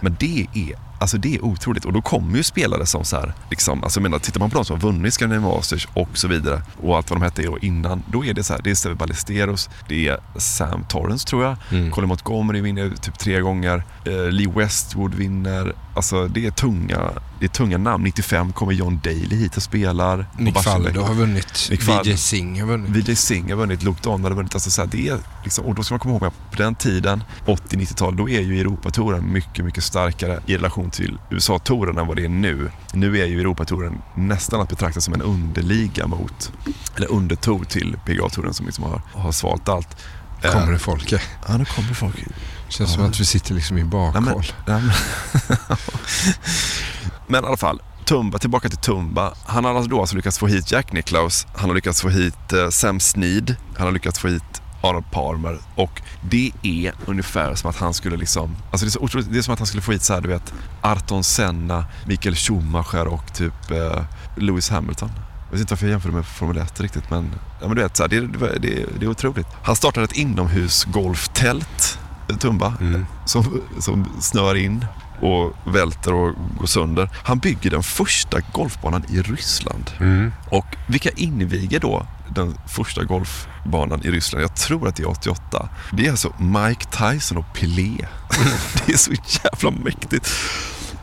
Men 0.00 0.16
det 0.20 0.46
är 0.54 0.90
Alltså 1.00 1.18
det 1.18 1.34
är 1.34 1.44
otroligt 1.44 1.84
och 1.84 1.92
då 1.92 2.02
kommer 2.02 2.36
ju 2.36 2.42
spelare 2.42 2.86
som 2.86 3.04
så 3.04 3.16
här, 3.16 3.32
liksom, 3.50 3.84
alltså 3.84 4.00
menar, 4.00 4.18
tittar 4.18 4.40
man 4.40 4.50
på 4.50 4.56
de 4.56 4.64
som 4.64 4.76
har 4.80 4.80
vunnit 4.92 5.14
Scandinavian 5.14 5.54
Masters 5.54 5.88
och 5.94 6.08
så 6.18 6.28
vidare 6.28 6.62
och 6.82 6.96
allt 6.96 7.10
vad 7.10 7.20
de 7.20 7.24
hette 7.24 7.44
innan, 7.62 8.02
då 8.06 8.24
är 8.24 8.34
det 8.34 8.44
så 8.44 8.52
här, 8.52 8.60
det 8.64 8.70
är 8.70 8.74
Steve 8.74 8.94
Ballesteros, 8.94 9.70
det 9.88 10.08
är 10.08 10.18
Sam 10.36 10.84
Torrance 10.88 11.26
tror 11.28 11.44
jag, 11.44 11.56
Mm. 11.70 11.90
Colin 11.90 12.08
Montgomery 12.08 12.60
vinner 12.60 12.90
typ 13.00 13.18
tre 13.18 13.40
gånger, 13.40 13.84
eh, 14.04 14.30
Lee 14.32 14.48
Westwood 14.54 15.14
vinner, 15.14 15.72
alltså 15.94 16.26
det 16.28 16.46
är 16.46 16.50
tunga, 16.60 17.10
det 17.38 17.44
är 17.44 17.48
tunga 17.48 17.78
namn. 17.78 18.04
95 18.04 18.52
kommer 18.52 18.72
John 18.72 19.00
Daly 19.04 19.36
hit 19.36 19.56
och 19.56 19.62
spelar. 19.62 20.26
Nick. 20.38 20.58
Faldo 20.58 21.02
har 21.02 21.14
vunnit. 21.14 21.68
Nick. 21.70 21.88
VJ 21.88 22.16
Singh 22.16 22.60
har 22.60 22.66
vunnit. 22.66 23.08
VJ 23.08 23.16
Singh 23.16 23.48
har 23.48 23.56
vunnit, 23.56 23.82
Luke 23.82 24.00
Donald 24.02 24.24
har 24.24 24.30
vunnit. 24.30 24.54
Alltså 24.54 24.70
så 24.70 24.80
här, 24.82 24.88
det 24.92 25.08
är 25.08 25.18
liksom, 25.44 25.64
och 25.64 25.74
då 25.74 25.82
ska 25.82 25.94
man 25.94 25.98
komma 26.00 26.14
ihåg 26.14 26.24
att 26.24 26.50
på 26.50 26.56
den 26.62 26.74
tiden, 26.74 27.24
80-90-tal, 27.46 28.16
då 28.16 28.28
är 28.28 28.40
ju 28.40 28.60
Europatouren 28.60 29.32
mycket, 29.32 29.64
mycket 29.64 29.84
starkare 29.84 30.40
i 30.46 30.56
relation 30.56 30.90
till 30.90 31.18
USA-touren 31.30 31.98
än 31.98 32.06
vad 32.06 32.16
det 32.16 32.24
är 32.24 32.28
nu. 32.28 32.70
Nu 32.92 33.18
är 33.20 33.26
ju 33.26 33.40
Europatouren 33.40 34.02
nästan 34.14 34.60
att 34.60 34.68
betrakta 34.68 35.00
som 35.00 35.14
en 35.14 35.22
underliga 35.22 36.06
mot, 36.06 36.52
eller 36.96 37.10
undertour 37.10 37.64
till 37.64 37.96
PGA-touren 38.06 38.54
som 38.54 38.66
liksom 38.66 38.84
har, 38.84 39.02
har 39.14 39.32
svalt 39.32 39.68
allt. 39.68 39.96
Kommer 40.42 40.66
Eh, 40.66 40.72
det 40.72 40.78
folk? 40.78 41.12
Ja. 41.12 41.18
Nu 41.58 41.64
kommer 41.64 41.94
folk. 41.94 42.16
Känns 42.70 42.92
som 42.92 43.02
Ja. 43.02 43.08
att 43.08 43.20
vi 43.20 43.24
sitter 43.24 43.54
liksom 43.54 43.78
i 43.78 43.82
Nej, 43.82 43.90
men, 44.12 44.24
bakhåll. 44.24 44.44
nej, 44.66 44.82
men, 44.82 44.92
men 47.26 47.44
i 47.44 47.46
alla 47.46 47.56
fall, 47.56 47.82
Tumba, 48.04 48.38
tillbaka 48.38 48.68
till 48.68 48.78
Tumba. 48.78 49.34
Han 49.46 49.64
har 49.64 49.74
alltså 49.74 49.90
då 49.90 50.00
alltså 50.00 50.16
lyckats 50.16 50.38
få 50.38 50.46
hit 50.46 50.72
Jack 50.72 50.92
Nicklaus, 50.92 51.46
han 51.56 51.68
har 51.70 51.74
lyckats 51.74 52.02
få 52.02 52.08
hit 52.08 52.52
eh, 52.52 52.68
Sam 52.70 53.00
Snead, 53.00 53.56
han 53.76 53.86
har 53.86 53.92
lyckats 53.92 54.18
få 54.18 54.28
hit 54.28 54.62
Arnold 54.82 55.10
Palmer 55.10 55.58
och 55.74 56.02
det 56.30 56.52
är 56.62 56.92
ungefär 57.06 57.54
som 57.54 57.70
att 57.70 57.76
han 57.76 57.94
skulle 57.94 58.16
liksom, 58.16 58.56
alltså 58.70 58.86
det 58.86 58.88
är 58.88 58.90
så 58.90 59.00
otroligt, 59.00 59.32
det 59.32 59.38
är 59.38 59.42
som 59.42 59.52
att 59.54 59.60
han 59.60 59.66
skulle 59.66 59.82
få 59.82 59.92
hit 59.92 60.02
så 60.02 60.14
här, 60.14 60.20
du 60.20 60.28
vet, 60.28 60.52
Arton 60.80 61.24
Senna, 61.24 61.84
Michael 62.06 62.34
Schumacher 62.36 63.06
och 63.06 63.34
typ 63.34 63.70
eh, 63.70 64.02
Lewis 64.36 64.70
Hamilton. 64.70 65.10
Jag 65.44 65.52
vet 65.52 65.60
inte 65.60 65.74
varför 65.74 65.86
jag 65.86 65.90
jämför 65.90 66.08
det 66.08 66.14
med 66.14 66.26
Formel 66.26 66.58
1 66.58 66.80
riktigt 66.80 67.10
men, 67.10 67.30
ja, 67.60 67.66
men 67.66 67.76
du 67.76 67.82
vet, 67.82 67.96
så 67.96 68.02
här, 68.02 68.08
det, 68.08 68.20
det, 68.20 68.58
det, 68.58 68.86
det 68.98 69.04
är 69.06 69.10
otroligt. 69.10 69.46
Han 69.62 69.76
startade 69.76 70.04
ett 70.04 70.12
inomhusgolftält, 70.12 71.98
Tumba, 72.38 72.72
som, 73.24 73.60
som 73.78 74.06
snör 74.20 74.54
in 74.54 74.84
och 75.20 75.52
välter 75.64 76.14
och 76.14 76.34
går 76.58 76.66
sönder. 76.66 77.08
Han 77.24 77.38
bygger 77.38 77.70
den 77.70 77.82
första 77.82 78.40
golfbanan 78.52 79.04
i 79.08 79.22
Ryssland. 79.22 79.90
Och 80.50 80.66
vilka 80.86 81.10
inviger 81.10 81.80
då 81.80 82.06
den 82.28 82.58
första 82.66 83.04
golfbanan 83.04 84.00
i 84.04 84.10
Ryssland? 84.10 84.44
Jag 84.44 84.56
tror 84.56 84.88
att 84.88 84.96
det 84.96 85.02
är 85.02 85.10
88. 85.10 85.68
Det 85.92 86.06
är 86.06 86.10
alltså 86.10 86.32
Mike 86.38 86.84
Tyson 86.84 87.38
och 87.38 87.54
Pelé. 87.54 87.96
det 88.86 88.92
är 88.92 88.96
så 88.96 89.12
jävla 89.44 89.70
mäktigt. 89.70 90.30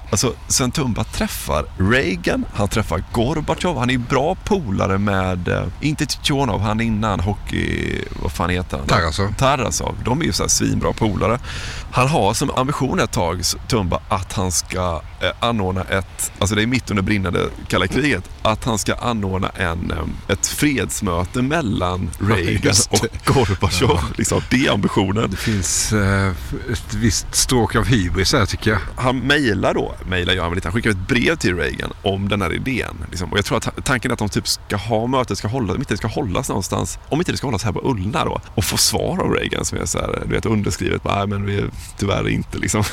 Alltså, 0.09 0.33
Sven 0.47 0.71
Tumba 0.71 1.03
träffar 1.03 1.65
Reagan, 1.77 2.45
han 2.53 2.67
träffar 2.67 3.03
Gorbatjov, 3.11 3.77
han 3.77 3.89
är 3.89 3.97
bra 3.97 4.35
polare 4.35 4.97
med, 4.97 5.47
eh, 5.47 5.63
inte 5.81 6.05
Tichonov, 6.05 6.61
han 6.61 6.81
innan 6.81 7.19
hockey, 7.19 8.01
vad 8.21 8.31
fan 8.31 8.49
heter 8.49 8.77
han? 8.77 8.87
Tarasov. 8.87 9.33
Tarasov. 9.37 9.95
De 10.05 10.21
är 10.21 10.25
ju 10.25 10.33
så 10.33 10.43
här 10.43 10.47
svinbra 10.47 10.93
polare. 10.93 11.39
Han 11.91 12.07
har 12.07 12.33
som 12.33 12.51
ambition 12.55 12.99
ett 12.99 13.11
tag, 13.11 13.41
Tumba, 13.67 13.99
att 14.09 14.33
han 14.33 14.51
ska 14.51 15.01
anordna 15.39 15.83
ett, 15.83 16.31
alltså 16.39 16.55
det 16.55 16.61
är 16.61 16.67
mitt 16.67 16.89
under 16.89 17.03
brinnande 17.03 17.49
kalla 17.67 17.87
kriget, 17.87 18.29
att 18.41 18.63
han 18.63 18.77
ska 18.77 18.95
anordna 18.95 19.49
en, 19.49 19.91
eh, 19.91 20.33
ett 20.33 20.47
fredsmöte 20.47 21.41
mellan 21.41 22.09
Reagan 22.19 22.73
och. 22.89 23.07
Gorbatjov. 23.25 23.89
Ja. 23.89 24.03
Liksom, 24.17 24.41
det 24.49 24.65
är 24.65 24.71
ambitionen. 24.71 25.31
Det 25.31 25.37
finns 25.37 25.93
eh, 25.93 26.29
ett 26.71 26.93
visst 26.93 27.35
stråk 27.35 27.75
av 27.75 27.85
hybris 27.85 28.33
här 28.33 28.45
tycker 28.45 28.71
jag. 28.71 28.79
han 28.95 29.19
mejlar 29.19 29.73
då, 29.73 29.95
mejlar 30.05 30.33
gör 30.33 30.41
han 30.41 30.51
väl 30.51 30.57
inte, 30.57 30.67
han 30.67 30.73
skickar 30.73 30.89
ett 30.89 31.07
brev 31.07 31.35
till 31.35 31.55
Reagan 31.55 31.93
om 32.01 32.29
den 32.29 32.41
här 32.41 32.53
idén. 32.53 33.05
Liksom. 33.09 33.31
Och 33.31 33.37
jag 33.37 33.45
tror 33.45 33.57
att 33.57 33.85
tanken 33.85 34.11
är 34.11 34.13
att 34.13 34.19
de 34.19 34.29
typ 34.29 34.47
ska 34.47 34.75
ha 34.75 35.07
mötet, 35.07 35.37
ska 35.37 35.47
hålla, 35.47 35.73
om 35.73 35.79
inte 35.79 35.93
det 35.93 35.97
ska 35.97 36.07
hållas 36.07 36.49
någonstans, 36.49 36.99
om 37.09 37.19
inte 37.19 37.31
det 37.31 37.37
ska 37.37 37.47
hållas 37.47 37.63
här 37.63 37.71
på 37.71 37.91
Ullna 37.91 38.25
då, 38.25 38.41
och 38.55 38.63
få 38.63 38.77
svar 38.77 39.21
av 39.21 39.33
Reagan 39.33 39.65
som 39.65 39.77
är 39.77 39.85
så 39.85 39.97
här, 39.97 40.23
du 40.25 40.35
vet 40.35 40.45
underskrivet, 40.45 41.03
nej 41.03 41.27
men 41.27 41.45
vi, 41.45 41.63
tyvärr 41.97 42.29
inte 42.29 42.57
liksom. 42.57 42.83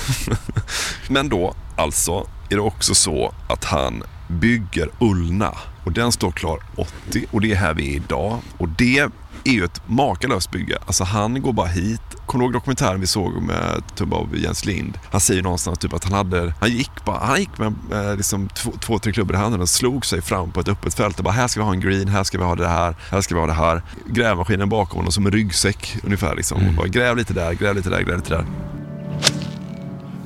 men 1.08 1.28
då, 1.28 1.54
alltså, 1.76 2.26
är 2.50 2.54
det 2.54 2.60
också 2.60 2.94
så 2.94 3.34
att 3.48 3.64
han 3.64 4.02
bygger 4.28 4.88
Ullna 4.98 5.54
och 5.84 5.92
den 5.92 6.12
står 6.12 6.30
klar 6.30 6.62
80 6.76 7.26
och 7.30 7.40
det 7.40 7.52
är 7.52 7.56
här 7.56 7.74
vi 7.74 7.92
är 7.92 7.96
idag. 7.96 8.38
Och 8.58 8.68
det 8.68 8.98
är 9.44 9.52
ju 9.52 9.64
ett 9.64 9.82
makalöst 9.87 10.50
bygge. 10.50 10.78
Alltså 10.87 11.04
han 11.04 11.42
går 11.42 11.52
bara 11.52 11.66
hit. 11.66 12.00
Kommer 12.26 12.42
du 12.42 12.46
ihåg 12.46 12.52
dokumentären 12.52 13.00
vi 13.00 13.06
såg 13.06 13.42
med 13.42 13.82
Tumba 13.94 14.16
och 14.16 14.37
Jens 14.37 14.64
Lind? 14.64 14.98
Han 15.10 15.20
säger 15.20 15.42
någonstans 15.42 15.78
typ 15.78 15.92
att 15.92 16.04
han 16.04 16.12
hade, 16.12 16.54
han 16.60 16.70
gick 16.70 17.04
bara, 17.04 17.18
han 17.18 17.40
gick 17.40 17.58
med 17.58 17.74
eh, 17.92 18.16
liksom 18.16 18.48
två, 18.48 18.72
två, 18.80 18.98
tre 18.98 19.12
klubbor 19.12 19.37
i 19.37 19.38
handen 19.38 19.60
och 19.60 19.68
slog 19.68 20.06
sig 20.06 20.22
fram 20.22 20.50
på 20.50 20.60
ett 20.60 20.68
öppet 20.68 20.94
fält 20.94 21.18
och 21.18 21.24
bara 21.24 21.34
här 21.34 21.48
ska 21.48 21.60
vi 21.60 21.64
ha 21.64 21.72
en 21.72 21.80
green, 21.80 22.08
här 22.08 22.24
ska 22.24 22.38
vi 22.38 22.44
ha 22.44 22.54
det 22.54 22.68
här, 22.68 22.96
här 23.10 23.20
ska 23.20 23.34
vi 23.34 23.40
ha 23.40 23.46
det 23.46 23.52
här. 23.52 23.82
Grävmaskinen 24.06 24.68
bakom 24.68 24.96
honom 24.96 25.12
som 25.12 25.26
en 25.26 25.32
ryggsäck 25.32 25.96
ungefär 26.02 26.37
liksom. 26.37 26.68
Och 26.68 26.74
bara, 26.74 26.87
gräv 26.87 27.16
lite 27.16 27.32
där, 27.32 27.52
gräv 27.52 27.74
lite 27.74 27.90
där, 27.90 28.02
gräv 28.02 28.16
lite 28.16 28.30
där. 28.30 28.44